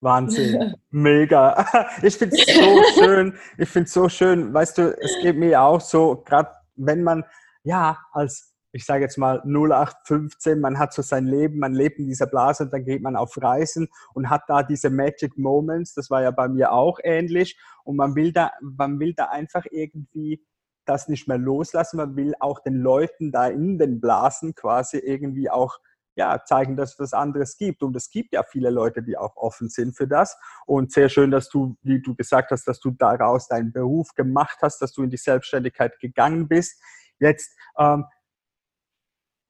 Wahnsinn. 0.00 0.74
Mega. 0.90 1.66
Ich 2.02 2.16
finde 2.16 2.36
es 2.36 2.46
so 2.46 2.82
schön. 3.02 3.38
Ich 3.58 3.68
finde 3.68 3.86
es 3.86 3.92
so 3.92 4.08
schön. 4.08 4.54
Weißt 4.54 4.78
du, 4.78 4.96
es 4.98 5.16
geht 5.22 5.36
mir 5.36 5.60
auch 5.60 5.80
so, 5.80 6.22
gerade 6.24 6.50
wenn 6.76 7.02
man 7.02 7.24
ja 7.62 7.98
als 8.12 8.50
ich 8.72 8.84
sage 8.84 9.02
jetzt 9.02 9.18
mal 9.18 9.42
0815, 9.44 10.60
man 10.60 10.78
hat 10.78 10.92
so 10.92 11.02
sein 11.02 11.26
Leben, 11.26 11.58
man 11.58 11.72
lebt 11.72 11.98
in 11.98 12.06
dieser 12.06 12.26
Blase 12.26 12.64
und 12.64 12.72
dann 12.72 12.84
geht 12.84 13.02
man 13.02 13.16
auf 13.16 13.36
Reisen 13.40 13.88
und 14.14 14.30
hat 14.30 14.42
da 14.46 14.62
diese 14.62 14.90
Magic 14.90 15.36
Moments, 15.36 15.94
das 15.94 16.08
war 16.08 16.22
ja 16.22 16.30
bei 16.30 16.48
mir 16.48 16.72
auch 16.72 17.00
ähnlich 17.02 17.58
und 17.82 17.96
man 17.96 18.14
will 18.14 18.32
da, 18.32 18.52
man 18.60 19.00
will 19.00 19.12
da 19.14 19.26
einfach 19.26 19.66
irgendwie 19.70 20.44
das 20.84 21.08
nicht 21.08 21.28
mehr 21.28 21.38
loslassen, 21.38 21.96
man 21.96 22.16
will 22.16 22.34
auch 22.38 22.60
den 22.60 22.76
Leuten 22.76 23.32
da 23.32 23.48
in 23.48 23.78
den 23.78 24.00
Blasen 24.00 24.54
quasi 24.54 24.98
irgendwie 24.98 25.50
auch 25.50 25.78
ja, 26.16 26.42
zeigen, 26.44 26.76
dass 26.76 26.92
es 26.92 26.98
was 26.98 27.12
anderes 27.12 27.56
gibt. 27.56 27.82
Und 27.82 27.96
es 27.96 28.10
gibt 28.10 28.32
ja 28.32 28.42
viele 28.42 28.70
Leute, 28.70 29.02
die 29.02 29.16
auch 29.16 29.36
offen 29.36 29.68
sind 29.68 29.96
für 29.96 30.06
das. 30.06 30.36
Und 30.66 30.92
sehr 30.92 31.08
schön, 31.08 31.30
dass 31.30 31.48
du, 31.48 31.76
wie 31.82 32.00
du 32.00 32.14
gesagt 32.14 32.50
hast, 32.50 32.66
dass 32.66 32.80
du 32.80 32.90
daraus 32.90 33.48
deinen 33.48 33.72
Beruf 33.72 34.14
gemacht 34.14 34.58
hast, 34.62 34.80
dass 34.82 34.92
du 34.92 35.02
in 35.02 35.10
die 35.10 35.16
Selbstständigkeit 35.16 35.98
gegangen 36.00 36.48
bist. 36.48 36.82
Jetzt 37.18 37.56
ähm, 37.78 38.04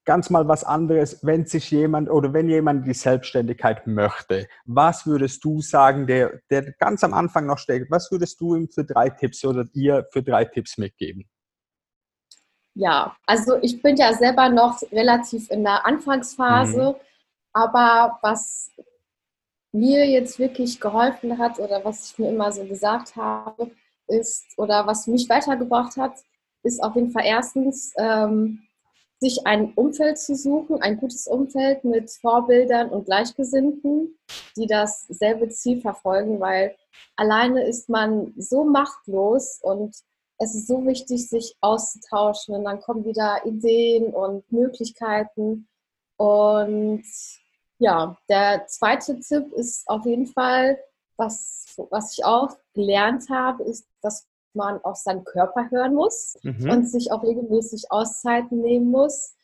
ganz 0.04 0.30
mal 0.30 0.48
was 0.48 0.64
anderes, 0.64 1.24
wenn 1.24 1.46
sich 1.46 1.70
jemand 1.70 2.10
oder 2.10 2.32
wenn 2.32 2.48
jemand 2.48 2.86
die 2.86 2.94
Selbstständigkeit 2.94 3.86
möchte. 3.86 4.48
Was 4.64 5.06
würdest 5.06 5.44
du 5.44 5.60
sagen, 5.60 6.06
der, 6.06 6.40
der 6.50 6.72
ganz 6.72 7.04
am 7.04 7.14
Anfang 7.14 7.46
noch 7.46 7.58
steht, 7.58 7.90
was 7.90 8.10
würdest 8.10 8.40
du 8.40 8.56
ihm 8.56 8.68
für 8.68 8.84
drei 8.84 9.10
Tipps 9.10 9.44
oder 9.44 9.64
dir 9.64 10.06
für 10.12 10.22
drei 10.22 10.44
Tipps 10.44 10.78
mitgeben? 10.78 11.28
Ja, 12.74 13.16
also 13.26 13.56
ich 13.62 13.82
bin 13.82 13.96
ja 13.96 14.12
selber 14.12 14.48
noch 14.48 14.80
relativ 14.92 15.50
in 15.50 15.64
der 15.64 15.86
Anfangsphase, 15.86 16.90
mhm. 16.90 17.00
aber 17.52 18.18
was 18.22 18.70
mir 19.72 20.06
jetzt 20.06 20.38
wirklich 20.38 20.80
geholfen 20.80 21.38
hat 21.38 21.58
oder 21.58 21.84
was 21.84 22.10
ich 22.10 22.18
mir 22.18 22.30
immer 22.30 22.50
so 22.52 22.64
gesagt 22.64 23.16
habe, 23.16 23.70
ist 24.06 24.44
oder 24.56 24.86
was 24.86 25.06
mich 25.06 25.28
weitergebracht 25.28 25.96
hat, 25.96 26.14
ist 26.62 26.82
auf 26.82 26.94
jeden 26.96 27.10
Fall 27.10 27.24
erstens, 27.24 27.92
ähm, 27.96 28.62
sich 29.20 29.46
ein 29.46 29.74
Umfeld 29.74 30.18
zu 30.18 30.34
suchen, 30.34 30.80
ein 30.80 30.96
gutes 30.96 31.26
Umfeld 31.26 31.84
mit 31.84 32.10
Vorbildern 32.10 32.88
und 32.88 33.04
Gleichgesinnten, 33.04 34.18
die 34.56 34.66
dasselbe 34.66 35.50
Ziel 35.50 35.80
verfolgen, 35.80 36.40
weil 36.40 36.74
alleine 37.16 37.66
ist 37.68 37.90
man 37.90 38.32
so 38.38 38.64
machtlos 38.64 39.60
und 39.62 39.94
es 40.40 40.54
ist 40.54 40.66
so 40.68 40.84
wichtig, 40.86 41.28
sich 41.28 41.54
auszutauschen 41.60 42.54
und 42.54 42.64
dann 42.64 42.80
kommen 42.80 43.04
wieder 43.04 43.44
Ideen 43.44 44.12
und 44.12 44.50
Möglichkeiten. 44.50 45.68
Und 46.16 47.04
ja, 47.78 48.16
der 48.28 48.66
zweite 48.66 49.20
Tipp 49.20 49.52
ist 49.52 49.86
auf 49.86 50.06
jeden 50.06 50.26
Fall, 50.26 50.78
was, 51.16 51.66
was 51.90 52.14
ich 52.14 52.24
auch 52.24 52.56
gelernt 52.72 53.28
habe, 53.28 53.64
ist, 53.64 53.86
dass 54.00 54.26
man 54.54 54.82
auf 54.82 54.96
seinen 54.96 55.24
Körper 55.24 55.70
hören 55.70 55.94
muss 55.94 56.38
mhm. 56.42 56.70
und 56.70 56.88
sich 56.88 57.12
auch 57.12 57.22
regelmäßig 57.22 57.90
Auszeiten 57.92 58.62
nehmen 58.62 58.90
muss. 58.90 59.34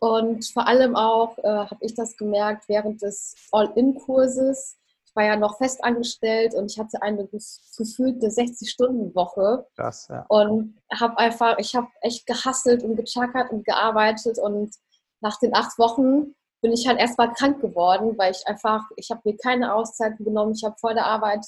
Und 0.00 0.44
vor 0.46 0.66
allem 0.66 0.96
auch 0.96 1.38
äh, 1.38 1.48
habe 1.48 1.78
ich 1.80 1.94
das 1.94 2.16
gemerkt 2.18 2.68
während 2.68 3.00
des 3.00 3.36
All-In-Kurses. 3.52 4.76
Ich 5.12 5.16
war 5.16 5.24
ja 5.24 5.36
noch 5.36 5.58
fest 5.58 5.84
angestellt 5.84 6.54
und 6.54 6.72
ich 6.72 6.78
hatte 6.78 7.02
eine 7.02 7.26
gefühlte 7.26 8.28
60-Stunden-Woche. 8.28 9.66
Krass, 9.76 10.08
ja. 10.08 10.24
Und 10.28 10.78
habe 10.90 11.18
einfach, 11.18 11.58
ich 11.58 11.74
habe 11.74 11.88
echt 12.00 12.24
gehasselt 12.24 12.82
und 12.82 12.96
gechackert 12.96 13.50
und 13.50 13.66
gearbeitet. 13.66 14.38
Und 14.38 14.74
nach 15.20 15.38
den 15.38 15.54
acht 15.54 15.78
Wochen 15.78 16.34
bin 16.62 16.72
ich 16.72 16.88
halt 16.88 16.98
erstmal 16.98 17.30
krank 17.34 17.60
geworden, 17.60 18.16
weil 18.16 18.32
ich 18.32 18.46
einfach, 18.46 18.84
ich 18.96 19.10
habe 19.10 19.20
mir 19.24 19.36
keine 19.36 19.74
Auszeiten 19.74 20.24
genommen. 20.24 20.54
Ich 20.56 20.64
habe 20.64 20.76
vor 20.78 20.94
der 20.94 21.04
Arbeit 21.04 21.44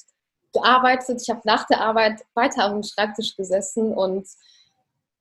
gearbeitet, 0.53 1.23
ich 1.23 1.31
habe 1.31 1.41
nach 1.45 1.67
der 1.67 1.81
Arbeit 1.81 2.23
weiter 2.35 2.65
am 2.65 2.83
Schreibtisch 2.83 3.35
gesessen 3.35 3.95
und 3.95 4.29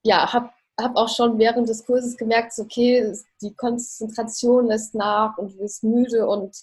ja, 0.03 0.33
habe 0.33 0.50
hab 0.77 0.97
auch 0.97 1.07
schon 1.07 1.39
während 1.39 1.69
des 1.69 1.85
Kurses 1.85 2.17
gemerkt, 2.17 2.51
okay, 2.59 3.17
die 3.41 3.53
Konzentration 3.55 4.67
lässt 4.67 4.95
nach 4.95 5.38
und 5.38 5.53
du 5.53 5.59
bist 5.59 5.83
müde 5.83 6.27
und 6.27 6.53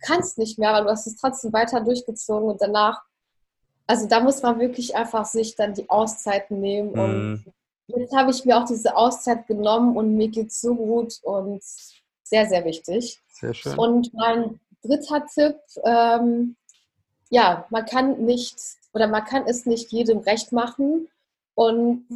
kannst 0.00 0.38
nicht 0.38 0.58
mehr, 0.58 0.70
aber 0.70 0.84
du 0.84 0.90
hast 0.90 1.06
es 1.06 1.16
trotzdem 1.16 1.52
weiter 1.52 1.80
durchgezogen 1.80 2.48
und 2.48 2.60
danach, 2.60 3.02
also 3.86 4.06
da 4.06 4.20
muss 4.20 4.42
man 4.42 4.58
wirklich 4.58 4.96
einfach 4.96 5.24
sich 5.24 5.56
dann 5.56 5.74
die 5.74 5.88
Auszeiten 5.88 6.60
nehmen 6.60 6.92
mhm. 6.92 7.44
und 7.88 8.00
jetzt 8.00 8.16
habe 8.16 8.30
ich 8.30 8.44
mir 8.44 8.58
auch 8.58 8.64
diese 8.64 8.96
Auszeit 8.96 9.46
genommen 9.46 9.96
und 9.96 10.16
mir 10.16 10.28
geht 10.28 10.48
es 10.48 10.60
so 10.60 10.74
gut 10.74 11.18
und 11.22 11.62
sehr, 12.22 12.46
sehr 12.46 12.64
wichtig. 12.64 13.20
Sehr 13.28 13.54
schön. 13.54 13.78
Und 13.78 14.14
mein 14.14 14.60
dritter 14.82 15.26
Tipp, 15.26 15.56
ähm, 15.84 16.56
ja, 17.30 17.66
man 17.70 17.84
kann 17.84 18.24
nicht 18.24 18.56
oder 18.92 19.06
man 19.06 19.24
kann 19.24 19.46
es 19.46 19.66
nicht 19.66 19.92
jedem 19.92 20.18
recht 20.18 20.52
machen 20.52 21.08
und 21.54 22.06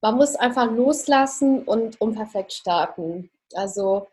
man 0.00 0.16
muss 0.16 0.34
einfach 0.34 0.70
loslassen 0.70 1.62
und 1.62 2.00
unperfekt 2.00 2.52
starten. 2.52 3.30
Also 3.54 4.08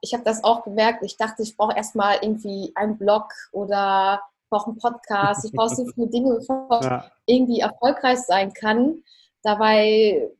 ich 0.00 0.14
habe 0.14 0.24
das 0.24 0.44
auch 0.44 0.64
gemerkt. 0.64 1.02
Ich 1.04 1.16
dachte, 1.16 1.42
ich 1.42 1.56
brauche 1.56 1.76
erstmal 1.76 2.18
irgendwie 2.22 2.72
einen 2.74 2.96
Blog 2.96 3.32
oder 3.52 4.22
brauche 4.48 4.70
einen 4.70 4.78
Podcast. 4.78 5.44
Ich 5.44 5.52
brauche 5.52 5.74
so 5.74 5.84
viele 5.94 6.08
Dinge, 6.08 6.34
bevor 6.34 6.80
ja. 6.82 7.10
ich 7.26 7.36
irgendwie 7.36 7.60
erfolgreich 7.60 8.18
sein 8.20 8.52
kann. 8.52 9.02
Dabei 9.42 10.30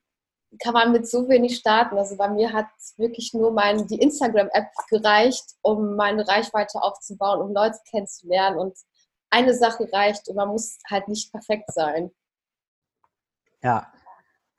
kann 0.59 0.75
man 0.75 0.93
mit 0.93 1.09
so 1.09 1.29
wenig 1.29 1.57
starten. 1.57 1.97
Also 1.97 2.17
bei 2.17 2.29
mir 2.29 2.53
hat 2.53 2.67
wirklich 2.97 3.33
nur 3.35 3.53
mein, 3.53 3.87
die 3.87 4.01
Instagram-App 4.01 4.69
gereicht, 4.89 5.45
um 5.63 5.95
meine 5.95 6.27
Reichweite 6.27 6.83
aufzubauen, 6.83 7.41
um 7.41 7.55
Leute 7.55 7.79
kennenzulernen. 7.89 8.59
Und 8.59 8.77
eine 9.31 9.55
Sache 9.55 9.89
reicht 9.93 10.29
und 10.29 10.37
man 10.37 10.49
muss 10.49 10.79
halt 10.91 11.07
nicht 11.07 11.31
perfekt 11.31 11.73
sein. 11.73 12.11
Ja, 13.63 13.93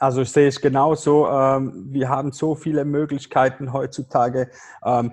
also 0.02 0.22
ich 0.22 0.32
sehe 0.32 0.48
es 0.48 0.60
genauso. 0.60 1.28
Ähm, 1.28 1.86
wir 1.92 2.10
haben 2.10 2.32
so 2.32 2.56
viele 2.56 2.86
Möglichkeiten 2.86 3.72
heutzutage. 3.72 4.50
Ähm, 4.84 5.12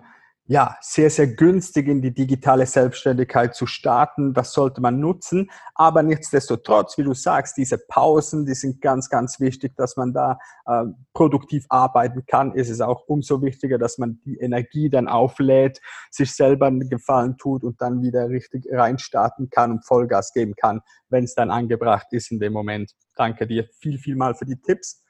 ja, 0.50 0.78
sehr, 0.80 1.10
sehr 1.10 1.26
günstig 1.26 1.88
in 1.88 2.00
die 2.00 2.14
digitale 2.14 2.64
Selbstständigkeit 2.64 3.54
zu 3.54 3.66
starten. 3.66 4.32
Das 4.32 4.54
sollte 4.54 4.80
man 4.80 4.98
nutzen. 4.98 5.50
Aber 5.74 6.02
nichtsdestotrotz, 6.02 6.96
wie 6.96 7.02
du 7.02 7.12
sagst, 7.12 7.58
diese 7.58 7.76
Pausen, 7.76 8.46
die 8.46 8.54
sind 8.54 8.80
ganz, 8.80 9.10
ganz 9.10 9.40
wichtig, 9.40 9.76
dass 9.76 9.98
man 9.98 10.14
da 10.14 10.38
äh, 10.64 10.84
produktiv 11.12 11.66
arbeiten 11.68 12.24
kann. 12.26 12.54
Ist 12.54 12.70
es 12.70 12.80
auch 12.80 13.04
umso 13.08 13.42
wichtiger, 13.42 13.76
dass 13.76 13.98
man 13.98 14.22
die 14.24 14.38
Energie 14.38 14.88
dann 14.88 15.06
auflädt, 15.06 15.82
sich 16.10 16.34
selber 16.34 16.68
einen 16.68 16.88
Gefallen 16.88 17.36
tut 17.36 17.62
und 17.62 17.82
dann 17.82 18.00
wieder 18.00 18.30
richtig 18.30 18.66
reinstarten 18.72 19.50
kann 19.50 19.72
und 19.72 19.86
Vollgas 19.86 20.32
geben 20.32 20.54
kann, 20.56 20.80
wenn 21.10 21.24
es 21.24 21.34
dann 21.34 21.50
angebracht 21.50 22.06
ist 22.12 22.30
in 22.30 22.40
dem 22.40 22.54
Moment. 22.54 22.92
Danke 23.16 23.46
dir 23.46 23.68
viel, 23.82 23.98
viel 23.98 24.16
mal 24.16 24.34
für 24.34 24.46
die 24.46 24.58
Tipps. 24.62 25.04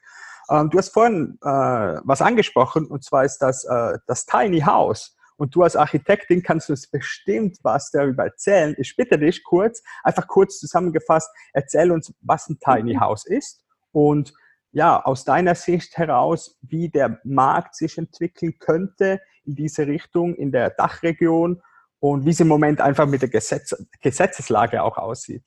Ähm, 0.49 0.69
du 0.69 0.77
hast 0.77 0.89
vorhin 0.89 1.37
äh, 1.41 1.47
was 1.47 2.21
angesprochen, 2.21 2.87
und 2.87 3.05
zwar 3.05 3.23
ist 3.23 3.37
das 3.37 3.63
äh, 3.63 3.99
das 4.05 4.25
Tiny 4.25 4.59
House. 4.59 5.15
Und 5.39 5.55
du 5.55 5.63
als 5.63 5.77
Architektin 5.77 6.43
kannst 6.43 6.69
uns 6.69 6.85
bestimmt 6.91 7.59
was 7.63 7.91
darüber 7.91 8.25
erzählen. 8.25 8.75
Ich 8.77 8.93
bitte 8.97 9.17
dich 9.17 9.41
kurz, 9.41 9.81
einfach 10.03 10.27
kurz 10.27 10.59
zusammengefasst, 10.59 11.29
erzähl 11.53 11.91
uns, 11.91 12.13
was 12.19 12.49
ein 12.49 12.59
Tiny 12.59 12.95
mhm. 12.95 12.99
House 12.99 13.25
ist 13.25 13.63
und 13.93 14.33
ja, 14.71 15.01
aus 15.01 15.23
deiner 15.23 15.55
Sicht 15.55 15.97
heraus, 15.97 16.57
wie 16.61 16.89
der 16.89 17.21
Markt 17.23 17.75
sich 17.75 17.97
entwickeln 17.97 18.59
könnte 18.59 19.21
in 19.45 19.55
diese 19.55 19.87
Richtung 19.87 20.35
in 20.35 20.51
der 20.51 20.71
Dachregion 20.71 21.63
und 21.99 22.25
wie 22.25 22.31
es 22.31 22.39
im 22.41 22.49
Moment 22.49 22.81
einfach 22.81 23.07
mit 23.07 23.21
der 23.21 23.29
Gesetz 23.29 23.73
Gesetzeslage 24.01 24.83
auch 24.83 24.97
aussieht. 24.97 25.43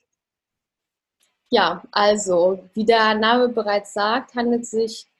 Ja, 1.50 1.82
also 1.92 2.66
wie 2.72 2.86
der 2.86 3.14
Name 3.14 3.50
bereits 3.50 3.92
sagt, 3.92 4.34
handelt 4.34 4.62
es 4.62 4.70
sich 4.70 5.11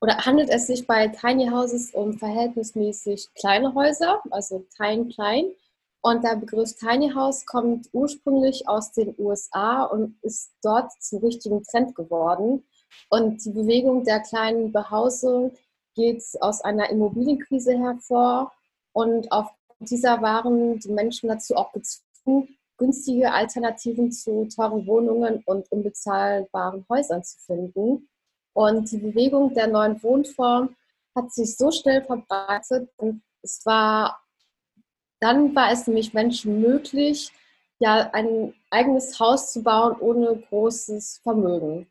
oder 0.00 0.24
handelt 0.24 0.50
es 0.50 0.66
sich 0.66 0.86
bei 0.86 1.08
Tiny 1.08 1.48
Houses 1.48 1.92
um 1.92 2.18
verhältnismäßig 2.18 3.28
kleine 3.34 3.74
Häuser, 3.74 4.22
also 4.30 4.64
klein, 4.76 5.08
klein. 5.08 5.50
Und 6.00 6.22
der 6.22 6.36
Begriff 6.36 6.74
Tiny 6.76 7.10
House 7.10 7.44
kommt 7.44 7.88
ursprünglich 7.92 8.68
aus 8.68 8.92
den 8.92 9.14
USA 9.18 9.84
und 9.84 10.16
ist 10.22 10.52
dort 10.62 10.92
zum 11.00 11.18
richtigen 11.18 11.62
Trend 11.64 11.96
geworden. 11.96 12.64
Und 13.10 13.44
die 13.44 13.50
Bewegung 13.50 14.04
der 14.04 14.20
kleinen 14.20 14.70
Behausung 14.70 15.52
geht 15.94 16.22
aus 16.40 16.60
einer 16.60 16.88
Immobilienkrise 16.90 17.76
hervor. 17.76 18.52
Und 18.92 19.30
auf 19.32 19.48
dieser 19.80 20.22
waren 20.22 20.78
die 20.78 20.92
Menschen 20.92 21.28
dazu 21.28 21.56
auch 21.56 21.72
gezwungen, 21.72 22.56
günstige 22.76 23.32
Alternativen 23.32 24.12
zu 24.12 24.46
teuren 24.46 24.86
Wohnungen 24.86 25.42
und 25.46 25.70
unbezahlbaren 25.72 26.86
Häusern 26.88 27.24
zu 27.24 27.38
finden. 27.40 28.08
Und 28.52 28.90
die 28.90 28.98
Bewegung 28.98 29.54
der 29.54 29.68
neuen 29.68 30.02
Wohnform 30.02 30.74
hat 31.14 31.32
sich 31.32 31.56
so 31.56 31.70
schnell 31.70 32.02
verbreitet 32.04 32.90
und 32.96 33.22
es 33.42 33.64
war, 33.64 34.20
dann 35.20 35.54
war 35.54 35.72
es 35.72 35.86
nämlich 35.86 36.14
Menschen 36.14 36.60
möglich, 36.60 37.32
ja, 37.80 38.10
ein 38.12 38.54
eigenes 38.70 39.18
Haus 39.20 39.52
zu 39.52 39.62
bauen 39.62 39.96
ohne 40.00 40.42
großes 40.48 41.20
Vermögen. 41.22 41.88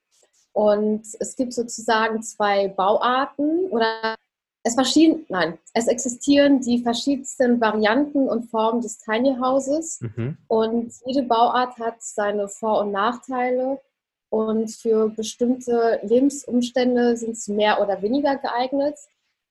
Und 0.52 1.06
es 1.20 1.36
gibt 1.36 1.54
sozusagen 1.54 2.22
zwei 2.24 2.68
Bauarten 2.68 3.70
oder 3.70 4.16
es 4.64 4.76
verschieden, 4.76 5.26
nein, 5.30 5.58
es 5.74 5.88
existieren 5.88 6.60
die 6.60 6.84
verschiedensten 6.84 7.62
Varianten 7.62 8.28
und 8.28 8.50
Formen 8.50 8.82
des 8.82 8.98
Tiny 8.98 9.38
Houses 9.40 10.02
mhm. 10.02 10.38
und 10.48 10.92
jede 11.06 11.24
Bauart 11.24 11.78
hat 11.80 12.02
seine 12.02 12.50
Vor- 12.50 12.82
und 12.82 12.92
Nachteile 12.92 13.80
und 14.29 14.69
für 14.69 15.10
bestimmte 15.10 16.00
Lebensumstände 16.03 17.15
sind 17.15 17.38
sie 17.38 17.53
mehr 17.53 17.81
oder 17.81 18.01
weniger 18.01 18.36
geeignet. 18.38 18.98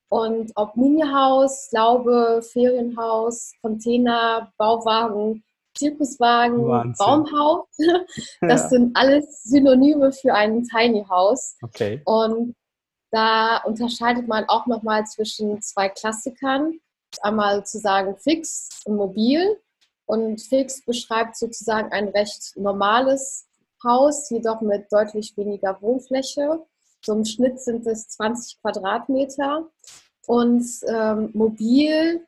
Und 0.09 0.51
ob 0.55 0.75
Mini-Haus, 0.77 1.69
Laube, 1.71 2.41
Ferienhaus, 2.41 3.51
Container, 3.61 4.53
Bauwagen, 4.57 5.43
Zirkuswagen, 5.77 6.67
Wahnsinn. 6.67 7.05
Baumhaus, 7.05 7.67
das 8.41 8.63
ja. 8.63 8.69
sind 8.69 8.97
alles 8.97 9.43
Synonyme 9.43 10.11
für 10.11 10.33
ein 10.33 10.63
Tiny 10.63 11.05
House. 11.09 11.57
Okay. 11.61 12.01
Und 12.05 12.55
da 13.11 13.57
unterscheidet 13.63 14.27
man 14.27 14.45
auch 14.47 14.65
nochmal 14.67 15.05
zwischen 15.05 15.61
zwei 15.61 15.89
Klassikern. 15.89 16.79
Einmal 17.21 17.65
zu 17.65 17.79
sagen 17.79 18.15
fix 18.17 18.69
und 18.85 18.95
mobil. 18.95 19.59
Und 20.05 20.41
fix 20.41 20.85
beschreibt 20.85 21.35
sozusagen 21.35 21.91
ein 21.91 22.07
recht 22.09 22.55
normales 22.55 23.46
Haus, 23.83 24.29
jedoch 24.29 24.61
mit 24.61 24.91
deutlich 24.91 25.35
weniger 25.37 25.81
Wohnfläche. 25.81 26.65
So 27.05 27.13
im 27.13 27.25
Schnitt 27.25 27.59
sind 27.61 27.85
es 27.87 28.07
20 28.09 28.61
Quadratmeter. 28.61 29.67
Und 30.25 30.65
ähm, 30.87 31.29
mobil 31.33 32.25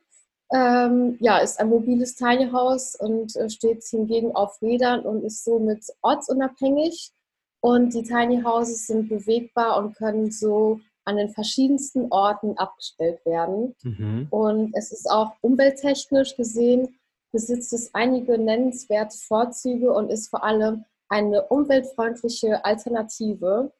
ähm, 0.52 1.16
ja, 1.20 1.38
ist 1.38 1.60
ein 1.60 1.68
mobiles 1.68 2.16
Tiny 2.16 2.50
House 2.50 2.96
und 2.96 3.36
äh, 3.36 3.48
steht 3.48 3.84
hingegen 3.84 4.34
auf 4.34 4.60
Rädern 4.60 5.00
und 5.00 5.22
ist 5.22 5.44
somit 5.44 5.84
ortsunabhängig. 6.02 7.12
Und 7.60 7.94
die 7.94 8.02
Tiny 8.02 8.42
Houses 8.42 8.86
sind 8.86 9.08
bewegbar 9.08 9.76
und 9.76 9.94
können 9.94 10.30
so 10.30 10.80
an 11.04 11.16
den 11.16 11.28
verschiedensten 11.30 12.10
Orten 12.10 12.56
abgestellt 12.56 13.24
werden. 13.24 13.74
Mhm. 13.82 14.26
Und 14.30 14.74
es 14.74 14.92
ist 14.92 15.10
auch 15.10 15.32
umwelttechnisch 15.40 16.36
gesehen, 16.36 16.98
besitzt 17.32 17.72
es 17.72 17.94
einige 17.94 18.38
nennenswerte 18.38 19.16
Vorzüge 19.16 19.92
und 19.92 20.10
ist 20.10 20.28
vor 20.28 20.42
allem 20.42 20.84
eine 21.10 21.44
umweltfreundliche 21.48 22.64
Alternative. 22.64 23.72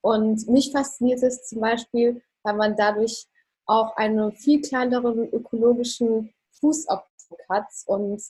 Und 0.00 0.48
mich 0.48 0.72
fasziniert 0.72 1.22
es 1.22 1.46
zum 1.46 1.60
Beispiel, 1.60 2.22
weil 2.42 2.54
man 2.54 2.76
dadurch 2.76 3.26
auch 3.66 3.96
einen 3.96 4.32
viel 4.32 4.60
kleineren 4.62 5.28
ökologischen 5.32 6.32
Fußabdruck 6.60 7.40
hat 7.48 7.66
und 7.86 8.22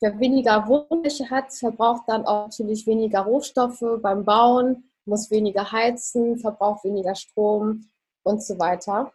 wer 0.00 0.18
weniger 0.18 0.66
Wohnfläche 0.66 1.30
hat, 1.30 1.52
verbraucht 1.52 2.02
dann 2.08 2.24
auch 2.26 2.46
natürlich 2.46 2.86
weniger 2.86 3.20
Rohstoffe 3.20 3.84
beim 4.02 4.24
Bauen, 4.24 4.90
muss 5.04 5.30
weniger 5.30 5.70
heizen, 5.70 6.38
verbraucht 6.38 6.84
weniger 6.84 7.14
Strom 7.14 7.88
und 8.22 8.42
so 8.42 8.58
weiter. 8.58 9.12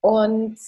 Und 0.00 0.58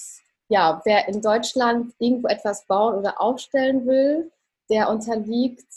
ja, 0.49 0.81
wer 0.85 1.09
in 1.09 1.21
Deutschland 1.21 1.95
irgendwo 1.99 2.29
etwas 2.29 2.67
bauen 2.67 2.97
oder 2.97 3.21
aufstellen 3.21 3.87
will, 3.87 4.33
der 4.71 4.91
unterliegt 4.91 5.69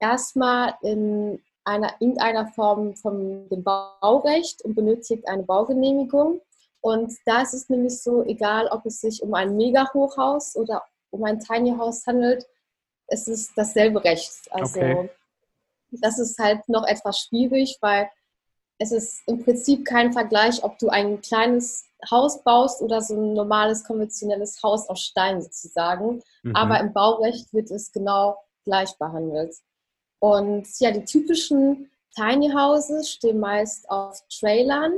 erstmal 0.00 0.74
in 0.82 1.40
einer, 1.64 1.94
irgendeiner 2.00 2.48
Form 2.48 2.96
von 2.96 3.48
dem 3.48 3.62
Baurecht 3.62 4.64
und 4.64 4.74
benötigt 4.74 5.28
eine 5.28 5.42
Baugenehmigung. 5.42 6.40
Und 6.80 7.12
da 7.26 7.42
ist 7.42 7.54
es 7.54 7.68
nämlich 7.68 8.02
so, 8.02 8.24
egal 8.24 8.66
ob 8.68 8.86
es 8.86 9.00
sich 9.00 9.22
um 9.22 9.34
ein 9.34 9.56
Mega-Hochhaus 9.56 10.56
oder 10.56 10.82
um 11.10 11.22
ein 11.24 11.38
Tiny 11.38 11.76
House 11.76 12.06
handelt, 12.06 12.46
es 13.06 13.28
ist 13.28 13.52
dasselbe 13.56 14.02
Recht. 14.02 14.50
Also 14.50 14.80
okay. 14.80 15.10
das 15.90 16.18
ist 16.18 16.38
halt 16.38 16.66
noch 16.68 16.86
etwas 16.86 17.18
schwierig, 17.18 17.76
weil 17.80 18.08
es 18.78 18.92
ist 18.92 19.22
im 19.26 19.44
Prinzip 19.44 19.84
kein 19.84 20.12
Vergleich, 20.12 20.64
ob 20.64 20.78
du 20.78 20.88
ein 20.88 21.20
kleines 21.20 21.84
Haus 22.10 22.42
baust 22.42 22.80
oder 22.80 23.02
so 23.02 23.14
ein 23.14 23.34
normales 23.34 23.84
konventionelles 23.84 24.62
Haus 24.62 24.88
aus 24.88 25.00
Stein 25.00 25.42
sozusagen. 25.42 26.22
Mhm. 26.42 26.56
Aber 26.56 26.80
im 26.80 26.94
Baurecht 26.94 27.52
wird 27.52 27.70
es 27.70 27.92
genau 27.92 28.38
gleich 28.64 28.96
behandelt. 28.96 29.54
Und 30.20 30.68
ja, 30.78 30.90
die 30.90 31.04
typischen 31.04 31.90
Tiny 32.14 32.50
Houses 32.50 33.10
stehen 33.10 33.40
meist 33.40 33.90
auf 33.90 34.22
Trailern 34.28 34.92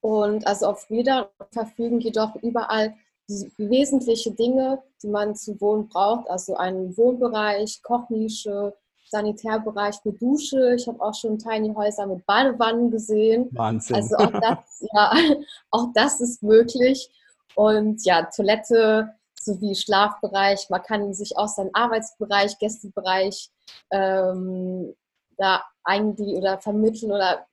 und 0.00 0.46
also 0.46 0.66
auf 0.66 0.88
Rädern 0.90 1.26
verfügen 1.52 2.00
jedoch 2.00 2.36
überall 2.36 2.94
die 3.28 3.52
wesentlichen 3.58 4.36
Dinge, 4.36 4.82
die 5.02 5.08
man 5.08 5.36
zu 5.36 5.60
wohnen 5.60 5.88
braucht, 5.88 6.28
also 6.28 6.56
einen 6.56 6.96
Wohnbereich, 6.96 7.80
Kochnische, 7.82 8.74
Sanitärbereich 9.08 9.96
mit 10.04 10.20
Dusche. 10.20 10.74
Ich 10.74 10.86
habe 10.86 11.00
auch 11.00 11.14
schon 11.14 11.38
Tiny 11.38 11.72
Häuser 11.74 12.06
mit 12.06 12.24
Badewannen 12.26 12.90
gesehen. 12.90 13.48
Wahnsinn. 13.52 13.96
Also 13.96 14.16
auch 14.16 14.32
das, 14.32 14.86
ja, 14.92 15.12
auch 15.70 15.88
das 15.94 16.20
ist 16.20 16.42
möglich. 16.42 17.08
Und 17.54 18.04
ja, 18.04 18.28
Toilette 18.34 19.14
sowie 19.40 19.74
Schlafbereich. 19.74 20.68
Man 20.70 20.82
kann 20.82 21.12
sich 21.14 21.36
auch 21.36 21.48
seinen 21.48 21.74
Arbeitsbereich, 21.74 22.58
Gästebereich 22.58 23.50
ähm, 23.90 24.94
da 25.36 25.62
eigentlich 25.84 26.34
oder 26.34 26.58
vermitteln 26.58 27.12
oder 27.12 27.46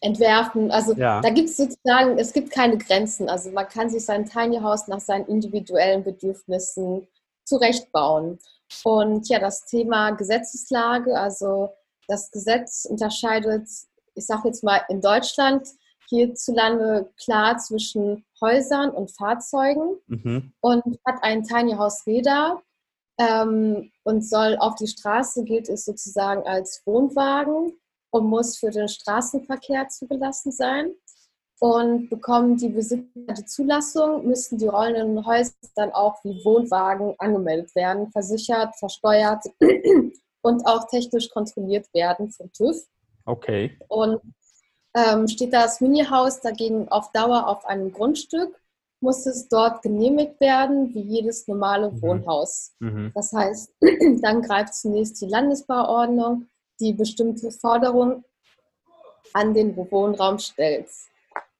entwerfen. 0.00 0.70
Also 0.70 0.94
ja. 0.94 1.20
da 1.20 1.30
gibt 1.30 1.48
es 1.48 1.56
sozusagen, 1.56 2.18
es 2.18 2.32
gibt 2.32 2.50
keine 2.50 2.76
Grenzen. 2.76 3.28
Also 3.28 3.50
man 3.50 3.68
kann 3.68 3.88
sich 3.88 4.04
sein 4.04 4.26
Tiny 4.26 4.58
House 4.58 4.88
nach 4.88 5.00
seinen 5.00 5.26
individuellen 5.26 6.02
Bedürfnissen 6.02 7.06
zurechtbauen. 7.44 8.38
Und 8.84 9.28
ja, 9.28 9.38
das 9.38 9.64
Thema 9.64 10.10
Gesetzeslage, 10.10 11.18
also 11.18 11.70
das 12.08 12.30
Gesetz 12.30 12.84
unterscheidet, 12.84 13.68
ich 14.14 14.26
sage 14.26 14.48
jetzt 14.48 14.64
mal 14.64 14.82
in 14.88 15.00
Deutschland 15.00 15.68
hierzulande 16.08 17.10
klar 17.22 17.56
zwischen 17.58 18.24
Häusern 18.40 18.90
und 18.90 19.10
Fahrzeugen 19.10 19.96
mhm. 20.08 20.52
und 20.60 20.82
hat 21.06 21.22
ein 21.22 21.44
Tiny 21.44 21.72
House 21.74 22.06
Räder 22.06 22.60
ähm, 23.22 23.90
und 24.04 24.26
soll 24.26 24.56
auf 24.58 24.74
die 24.76 24.86
Straße, 24.86 25.44
gilt 25.44 25.68
es 25.68 25.84
sozusagen 25.84 26.46
als 26.46 26.82
Wohnwagen 26.84 27.78
und 28.10 28.26
muss 28.26 28.58
für 28.58 28.70
den 28.70 28.88
Straßenverkehr 28.88 29.88
zugelassen 29.88 30.52
sein. 30.52 30.92
Und 31.60 32.10
bekommen 32.10 32.56
die 32.56 32.70
Besitzer 32.70 33.34
die 33.38 33.44
Zulassung, 33.44 34.26
müssen 34.26 34.58
die 34.58 34.66
rollenden 34.66 35.24
Häuser 35.24 35.52
dann 35.76 35.92
auch 35.92 36.16
wie 36.24 36.44
Wohnwagen 36.44 37.14
angemeldet 37.18 37.72
werden, 37.76 38.10
versichert, 38.10 38.74
versteuert 38.76 39.44
und 40.42 40.66
auch 40.66 40.88
technisch 40.88 41.30
kontrolliert 41.30 41.86
werden 41.94 42.32
vom 42.32 42.50
TÜV. 42.52 42.76
Okay. 43.26 43.78
Und 43.86 44.20
ähm, 44.94 45.28
steht 45.28 45.52
das 45.52 45.80
Mini-Haus 45.80 46.40
dagegen 46.40 46.88
auf 46.88 47.12
Dauer 47.12 47.46
auf 47.46 47.64
einem 47.64 47.92
Grundstück, 47.92 48.60
muss 49.02 49.26
es 49.26 49.48
dort 49.48 49.82
genehmigt 49.82 50.40
werden, 50.40 50.94
wie 50.94 51.02
jedes 51.02 51.48
normale 51.48 51.90
mhm. 51.90 52.02
Wohnhaus. 52.02 52.72
Mhm. 52.78 53.12
Das 53.14 53.32
heißt, 53.32 53.74
dann 54.22 54.42
greift 54.42 54.74
zunächst 54.74 55.20
die 55.20 55.26
Landesbauordnung 55.26 56.46
die 56.80 56.92
bestimmte 56.92 57.50
Forderung 57.50 58.24
an 59.32 59.54
den 59.54 59.76
Wohnraum 59.76 60.38
stellt. 60.38 60.88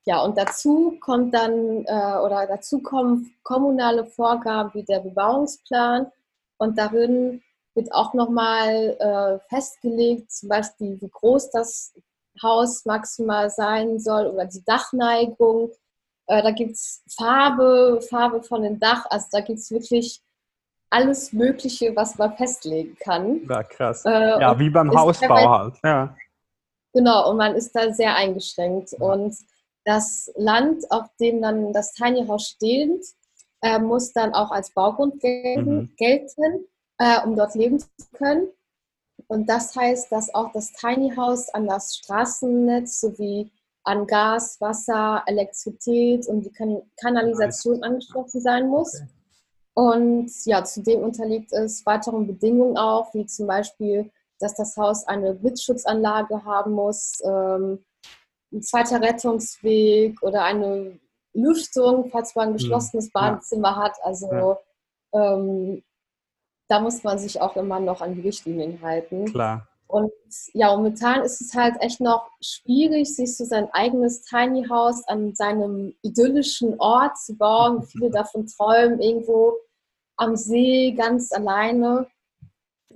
Ja, 0.04 0.22
und 0.22 0.36
dazu 0.36 0.96
kommt 1.00 1.32
dann 1.32 1.84
äh, 1.86 2.18
oder 2.18 2.46
dazu 2.48 2.80
kommen 2.82 3.32
kommunale 3.44 4.04
Vorgaben 4.04 4.74
wie 4.74 4.82
der 4.82 4.98
Bebauungsplan 4.98 6.10
und 6.58 6.76
darin 6.76 7.42
wird 7.74 7.92
auch 7.92 8.12
nochmal 8.12 8.96
äh, 8.98 9.38
festgelegt, 9.48 10.32
zum 10.32 10.48
Beispiel 10.48 11.00
wie 11.00 11.08
groß 11.08 11.50
das 11.52 11.94
Haus 12.42 12.84
maximal 12.84 13.48
sein 13.48 14.00
soll 14.00 14.26
oder 14.26 14.46
die 14.46 14.64
Dachneigung. 14.64 15.70
Äh, 16.32 16.42
da 16.42 16.50
gibt 16.50 16.72
es 16.72 17.02
Farbe, 17.14 18.00
Farbe 18.08 18.42
von 18.42 18.62
dem 18.62 18.80
Dach, 18.80 19.04
also 19.10 19.26
da 19.32 19.40
gibt 19.40 19.58
es 19.58 19.70
wirklich 19.70 20.22
alles 20.88 21.32
Mögliche, 21.32 21.94
was 21.94 22.16
man 22.16 22.34
festlegen 22.36 22.96
kann. 23.00 23.46
Ja, 23.48 23.62
krass. 23.62 24.04
Äh, 24.06 24.40
ja, 24.40 24.58
wie 24.58 24.70
beim 24.70 24.90
Hausbau 24.94 25.50
halt. 25.50 25.74
Ja. 25.84 26.16
Genau, 26.94 27.30
und 27.30 27.36
man 27.36 27.54
ist 27.54 27.72
da 27.72 27.92
sehr 27.92 28.14
eingeschränkt. 28.16 28.92
Ja. 28.92 28.98
Und 29.06 29.36
das 29.84 30.32
Land, 30.36 30.90
auf 30.90 31.06
dem 31.20 31.42
dann 31.42 31.72
das 31.74 31.92
Tiny 31.92 32.26
House 32.26 32.48
steht, 32.48 33.04
äh, 33.60 33.78
muss 33.78 34.12
dann 34.14 34.32
auch 34.32 34.50
als 34.50 34.72
Baugrund 34.72 35.20
gelten. 35.20 35.76
Mhm. 35.76 35.94
gelten. 35.98 36.66
äh, 36.98 37.20
um 37.26 37.36
dort 37.36 37.54
leben 37.54 37.78
zu 37.78 37.88
können. 38.14 38.48
Und 39.26 39.48
das 39.48 39.74
heißt, 39.74 40.10
dass 40.12 40.34
auch 40.34 40.52
das 40.52 40.72
Tiny 40.72 41.14
House 41.14 41.48
an 41.50 41.66
das 41.66 41.96
Straßennetz 41.96 43.00
sowie 43.00 43.50
an 43.84 44.06
Gas, 44.06 44.60
Wasser, 44.60 45.22
Elektrizität 45.26 46.26
und 46.26 46.42
die 46.42 46.52
kan 46.52 46.82
Kanalisation 47.00 47.82
angeschlossen 47.82 48.40
sein 48.40 48.68
muss. 48.68 48.94
Okay. 48.94 49.08
Und 49.74 50.30
ja, 50.44 50.64
zudem 50.64 51.02
unterliegt 51.02 51.52
es 51.52 51.84
weiteren 51.86 52.26
Bedingungen 52.26 52.76
auch, 52.76 53.12
wie 53.14 53.26
zum 53.26 53.46
Beispiel, 53.46 54.10
dass 54.38 54.54
das 54.54 54.76
Haus 54.76 55.06
eine 55.06 55.34
Blitzschutzanlage 55.34 56.44
haben 56.44 56.72
muss, 56.72 57.20
ähm, 57.24 57.84
ein 58.52 58.62
zweiter 58.62 59.00
Rettungsweg 59.00 60.22
oder 60.22 60.44
eine 60.44 60.98
Lüftung, 61.32 62.10
falls 62.10 62.34
man 62.34 62.48
ein 62.48 62.50
hm, 62.50 62.56
geschlossenes 62.58 63.10
Badezimmer 63.10 63.70
ja. 63.70 63.76
hat. 63.76 63.96
Also 64.02 64.30
ja. 64.30 64.56
ähm, 65.14 65.82
da 66.68 66.80
muss 66.80 67.02
man 67.02 67.18
sich 67.18 67.40
auch 67.40 67.56
immer 67.56 67.80
noch 67.80 68.02
an 68.02 68.14
die 68.14 68.20
Richtlinien 68.20 68.82
halten. 68.82 69.24
Klar. 69.26 69.68
Und 69.86 70.10
ja, 70.54 70.74
momentan 70.74 71.22
ist 71.22 71.40
es 71.40 71.54
halt 71.54 71.74
echt 71.80 72.00
noch 72.00 72.30
schwierig, 72.40 73.14
sich 73.14 73.36
so 73.36 73.44
sein 73.44 73.68
eigenes 73.72 74.22
Tiny 74.22 74.66
House 74.68 75.06
an 75.06 75.34
seinem 75.34 75.94
idyllischen 76.02 76.80
Ort 76.80 77.18
zu 77.18 77.36
bauen. 77.36 77.82
Viele 77.82 78.10
davon 78.10 78.46
träumen 78.46 79.00
irgendwo 79.00 79.52
am 80.16 80.36
See 80.36 80.92
ganz 80.92 81.32
alleine, 81.32 82.06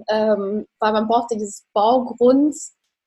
ähm, 0.09 0.67
weil 0.79 0.93
man 0.93 1.07
braucht 1.07 1.31
ja 1.33 1.37
dieses 1.37 1.67
Baugrund 1.75 2.55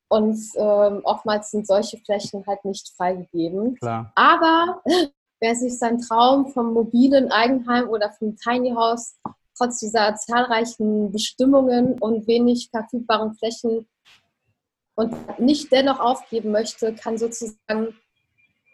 und 0.10 0.40
ähm, 0.56 1.02
oftmals 1.04 1.52
sind 1.52 1.68
solche 1.68 1.98
Flächen 1.98 2.46
halt 2.46 2.66
nicht 2.66 2.92
freigegeben. 2.96 3.76
Klar. 3.76 4.12
Aber 4.16 4.82
wer 5.40 5.56
sich 5.56 5.78
seinen 5.78 6.02
Traum 6.02 6.48
vom 6.48 6.74
mobilen 6.74 7.32
Eigenheim 7.32 7.90
oder 7.90 8.12
vom 8.12 8.36
Tiny 8.36 8.72
House 8.72 9.18
trotz 9.60 9.80
dieser 9.80 10.16
zahlreichen 10.16 11.12
Bestimmungen 11.12 12.00
und 12.00 12.28
wenig 12.28 12.70
verfügbaren 12.72 13.34
Flächen 13.36 13.88
und 14.96 15.40
nicht 15.40 15.72
dennoch 15.72 16.00
aufgeben 16.00 16.52
möchte, 16.52 16.94
kann 16.94 17.18
sozusagen 17.18 17.96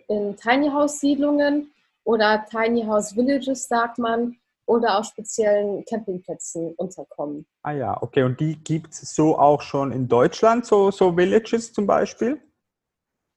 in 0.08 0.36
Tiny 0.38 0.70
House 0.70 1.00
Siedlungen 1.00 1.72
oder 2.04 2.46
Tiny 2.50 2.84
House 2.86 3.16
Villages, 3.16 3.68
sagt 3.68 3.98
man, 3.98 4.38
oder 4.68 4.98
auf 4.98 5.06
speziellen 5.06 5.86
Campingplätzen 5.86 6.74
unterkommen. 6.76 7.46
Ah 7.62 7.72
ja, 7.72 8.02
okay. 8.02 8.24
Und 8.24 8.40
die 8.40 8.56
gibt 8.56 8.94
es 8.94 9.16
so 9.16 9.38
auch 9.38 9.62
schon 9.62 9.92
in 9.92 10.08
Deutschland, 10.08 10.66
so, 10.66 10.90
so 10.92 11.16
Villages 11.16 11.72
zum 11.72 11.86
Beispiel? 11.86 12.42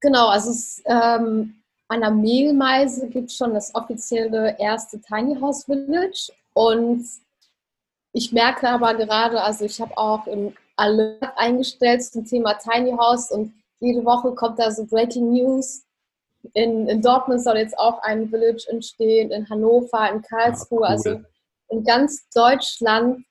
Genau, 0.01 0.29
also 0.29 0.51
es, 0.51 0.83
ähm, 0.87 1.63
an 1.89 2.01
der 2.01 2.11
Mehlmeise 2.11 3.09
gibt 3.09 3.31
es 3.31 3.37
schon 3.37 3.55
das 3.55 3.75
offizielle 3.75 4.57
erste 4.59 5.01
Tiny 5.01 5.39
House 5.39 5.65
Village. 5.65 6.31
Und 6.55 7.07
ich 8.13 8.33
merke 8.33 8.69
aber 8.69 8.95
gerade, 8.95 9.43
also 9.43 9.65
ich 9.65 9.81
habe 9.81 9.97
auch 9.97 10.27
im 10.27 10.55
Alert 10.77 11.33
eingestellt 11.37 12.03
zum 12.03 12.25
Thema 12.25 12.55
Tiny 12.55 12.93
House 12.93 13.31
und 13.31 13.53
jede 13.81 14.05
Woche 14.05 14.35
kommt 14.35 14.59
da 14.59 14.71
so 14.71 14.85
Breaking 14.87 15.33
News. 15.33 15.85
In, 16.55 16.89
in 16.89 17.03
Dortmund 17.03 17.43
soll 17.43 17.59
jetzt 17.59 17.79
auch 17.79 18.01
ein 18.03 18.29
Village 18.29 18.67
entstehen, 18.69 19.31
in 19.31 19.49
Hannover, 19.51 20.11
in 20.11 20.23
Karlsruhe, 20.23 20.83
ja, 20.83 20.89
ah, 20.89 20.97
cool. 21.05 21.13
also 21.15 21.21
in 21.71 21.85
ganz 21.85 22.29
Deutschland 22.31 23.25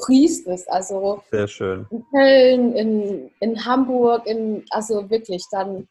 sprießt 0.00 0.46
es. 0.48 0.66
Also 0.68 1.22
Sehr 1.30 1.48
schön. 1.48 1.86
in 1.90 2.04
Köln, 2.10 2.76
in, 2.76 3.30
in 3.40 3.64
Hamburg, 3.64 4.26
in, 4.26 4.64
also 4.70 5.08
wirklich, 5.10 5.44
dann 5.50 5.88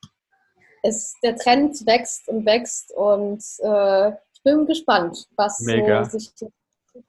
ist 0.83 1.15
der 1.23 1.35
Trend 1.35 1.85
wächst 1.85 2.27
und 2.29 2.45
wächst 2.45 2.91
und 2.95 3.43
äh, 3.59 4.09
ich 4.09 4.43
bin 4.43 4.65
gespannt, 4.65 5.27
was 5.35 5.59
Mega. 5.59 6.05
so 6.05 6.17
sich 6.17 6.31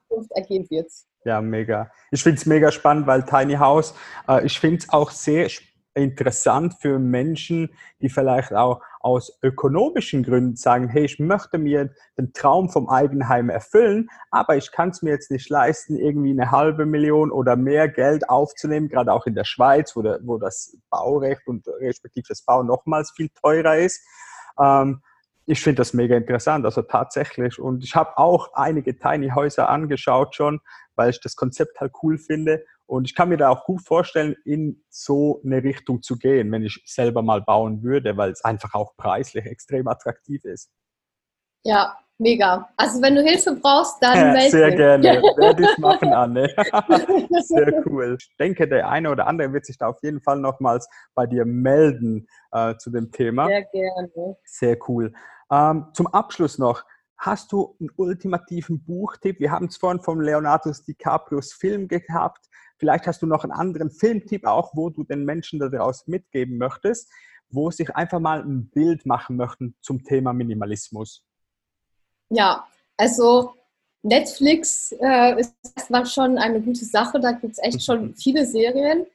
Zukunft 0.07 0.31
ergeben 0.31 0.69
wird. 0.69 0.91
Ja, 1.23 1.41
mega. 1.41 1.91
Ich 2.11 2.23
finde 2.23 2.37
es 2.37 2.45
mega 2.45 2.71
spannend, 2.71 3.07
weil 3.07 3.23
Tiny 3.23 3.55
House, 3.55 3.93
äh, 4.27 4.45
ich 4.45 4.59
finde 4.59 4.77
es 4.77 4.89
auch 4.89 5.11
sehr 5.11 5.49
interessant 5.93 6.75
für 6.79 6.99
Menschen, 6.99 7.69
die 8.01 8.09
vielleicht 8.09 8.53
auch 8.53 8.81
aus 9.01 9.37
ökonomischen 9.43 10.23
Gründen 10.23 10.55
sagen, 10.55 10.87
hey, 10.87 11.03
ich 11.03 11.19
möchte 11.19 11.57
mir 11.57 11.93
den 12.17 12.31
Traum 12.33 12.69
vom 12.69 12.87
Eigenheim 12.87 13.49
erfüllen, 13.49 14.09
aber 14.29 14.55
ich 14.55 14.71
kann 14.71 14.89
es 14.89 15.01
mir 15.01 15.11
jetzt 15.11 15.31
nicht 15.31 15.49
leisten, 15.49 15.97
irgendwie 15.97 16.31
eine 16.31 16.51
halbe 16.51 16.85
Million 16.85 17.31
oder 17.31 17.55
mehr 17.55 17.89
Geld 17.89 18.29
aufzunehmen, 18.29 18.87
gerade 18.87 19.11
auch 19.11 19.25
in 19.25 19.35
der 19.35 19.43
Schweiz, 19.43 19.95
wo, 19.95 20.01
der, 20.01 20.19
wo 20.23 20.37
das 20.37 20.77
Baurecht 20.89 21.47
und 21.47 21.67
respektive 21.79 22.27
das 22.29 22.43
Bau 22.43 22.63
nochmals 22.63 23.11
viel 23.11 23.29
teurer 23.29 23.77
ist. 23.77 24.01
Ähm, 24.59 25.01
ich 25.45 25.61
finde 25.61 25.77
das 25.77 25.93
mega 25.93 26.15
interessant, 26.15 26.65
also 26.65 26.81
tatsächlich. 26.81 27.59
Und 27.59 27.83
ich 27.83 27.95
habe 27.95 28.17
auch 28.17 28.53
einige 28.53 28.97
Tiny 28.97 29.29
Häuser 29.29 29.69
angeschaut 29.69 30.35
schon, 30.35 30.61
weil 30.95 31.09
ich 31.09 31.19
das 31.19 31.35
Konzept 31.35 31.79
halt 31.79 31.93
cool 32.03 32.17
finde. 32.17 32.65
Und 32.85 33.05
ich 33.05 33.15
kann 33.15 33.29
mir 33.29 33.37
da 33.37 33.49
auch 33.49 33.65
gut 33.65 33.81
vorstellen, 33.81 34.35
in 34.45 34.83
so 34.89 35.41
eine 35.45 35.63
Richtung 35.63 36.01
zu 36.01 36.17
gehen, 36.17 36.51
wenn 36.51 36.63
ich 36.63 36.83
selber 36.85 37.21
mal 37.21 37.41
bauen 37.41 37.83
würde, 37.83 38.17
weil 38.17 38.31
es 38.31 38.43
einfach 38.43 38.73
auch 38.73 38.95
preislich 38.97 39.45
extrem 39.45 39.87
attraktiv 39.87 40.43
ist. 40.43 40.69
Ja, 41.63 41.97
mega. 42.21 42.69
Also 42.77 43.01
wenn 43.01 43.15
du 43.15 43.21
Hilfe 43.21 43.55
brauchst, 43.55 44.01
dann 44.01 44.15
ja, 44.15 44.31
melde 44.31 44.49
Sehr 44.51 44.75
gerne. 44.75 45.03
Werde 45.37 45.63
ich 45.63 45.77
machen, 45.79 46.13
Anne. 46.13 46.47
Sehr 47.41 47.83
cool. 47.87 48.17
Ich 48.19 48.35
denke, 48.39 48.67
der 48.67 48.87
eine 48.87 49.09
oder 49.09 49.27
andere 49.27 49.51
wird 49.51 49.65
sich 49.65 49.77
da 49.77 49.87
auf 49.87 49.97
jeden 50.03 50.21
Fall 50.21 50.39
nochmals 50.39 50.87
bei 51.15 51.25
dir 51.25 51.45
melden 51.45 52.27
äh, 52.51 52.75
zu 52.77 52.91
dem 52.91 53.11
Thema. 53.11 53.47
Sehr 53.47 53.65
gerne. 53.65 54.35
Sehr 54.45 54.77
cool. 54.87 55.11
Ähm, 55.51 55.87
zum 55.93 56.07
Abschluss 56.07 56.57
noch, 56.57 56.83
hast 57.17 57.51
du 57.51 57.75
einen 57.79 57.89
ultimativen 57.97 58.83
Buchtipp? 58.83 59.39
Wir 59.39 59.51
haben 59.51 59.65
es 59.65 59.77
vorhin 59.77 60.01
vom 60.01 60.21
Leonardo 60.21 60.71
DiCaprios 60.71 61.53
Film 61.53 61.87
gehabt. 61.87 62.47
Vielleicht 62.77 63.05
hast 63.05 63.21
du 63.21 63.27
noch 63.27 63.43
einen 63.43 63.51
anderen 63.51 63.91
Filmtipp 63.91 64.45
auch, 64.45 64.71
wo 64.75 64.89
du 64.89 65.03
den 65.03 65.25
Menschen 65.25 65.59
daraus 65.59 66.07
mitgeben 66.07 66.57
möchtest, 66.57 67.11
wo 67.49 67.69
sich 67.69 67.95
einfach 67.95 68.19
mal 68.19 68.41
ein 68.41 68.69
Bild 68.69 69.05
machen 69.05 69.35
möchten 69.35 69.75
zum 69.81 70.03
Thema 70.03 70.33
Minimalismus. 70.33 71.23
Ja, 72.31 72.65
also 72.97 73.53
Netflix 74.03 74.93
äh, 74.99 75.39
ist 75.39 75.53
erstmal 75.75 76.05
schon 76.05 76.37
eine 76.37 76.61
gute 76.61 76.85
Sache. 76.85 77.19
Da 77.19 77.33
gibt 77.33 77.53
es 77.53 77.59
echt 77.59 77.83
schon 77.85 78.15
viele 78.15 78.45
Serien. 78.45 79.05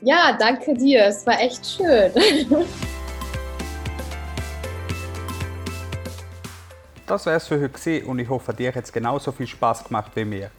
Ja, 0.00 0.36
danke 0.38 0.74
dir, 0.74 1.06
es 1.06 1.26
war 1.26 1.40
echt 1.40 1.66
schön. 1.66 2.12
Das 7.08 7.24
wäre 7.24 7.38
es 7.38 7.48
für 7.48 7.58
heute 7.58 8.04
und 8.04 8.18
ich 8.18 8.28
hoffe, 8.28 8.52
dir 8.52 8.74
hat 8.74 8.84
es 8.84 8.92
genauso 8.92 9.32
viel 9.32 9.46
Spaß 9.46 9.84
gemacht 9.84 10.12
wie 10.14 10.26
mir. 10.26 10.50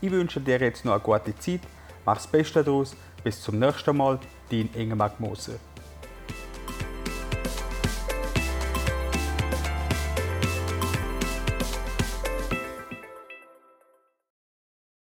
Ich 0.00 0.08
wünsche 0.08 0.40
dir 0.40 0.60
jetzt 0.60 0.84
noch 0.84 0.92
eine 0.92 1.00
gute 1.00 1.36
Zeit, 1.36 1.62
mach 2.04 2.14
das 2.14 2.28
Beste 2.28 2.62
daraus, 2.62 2.94
bis 3.26 3.42
zum 3.42 3.58
nächsten 3.58 3.96
Mal, 3.96 4.20
dein 4.52 4.70
Ingemar 4.76 5.10
Moser. 5.18 5.54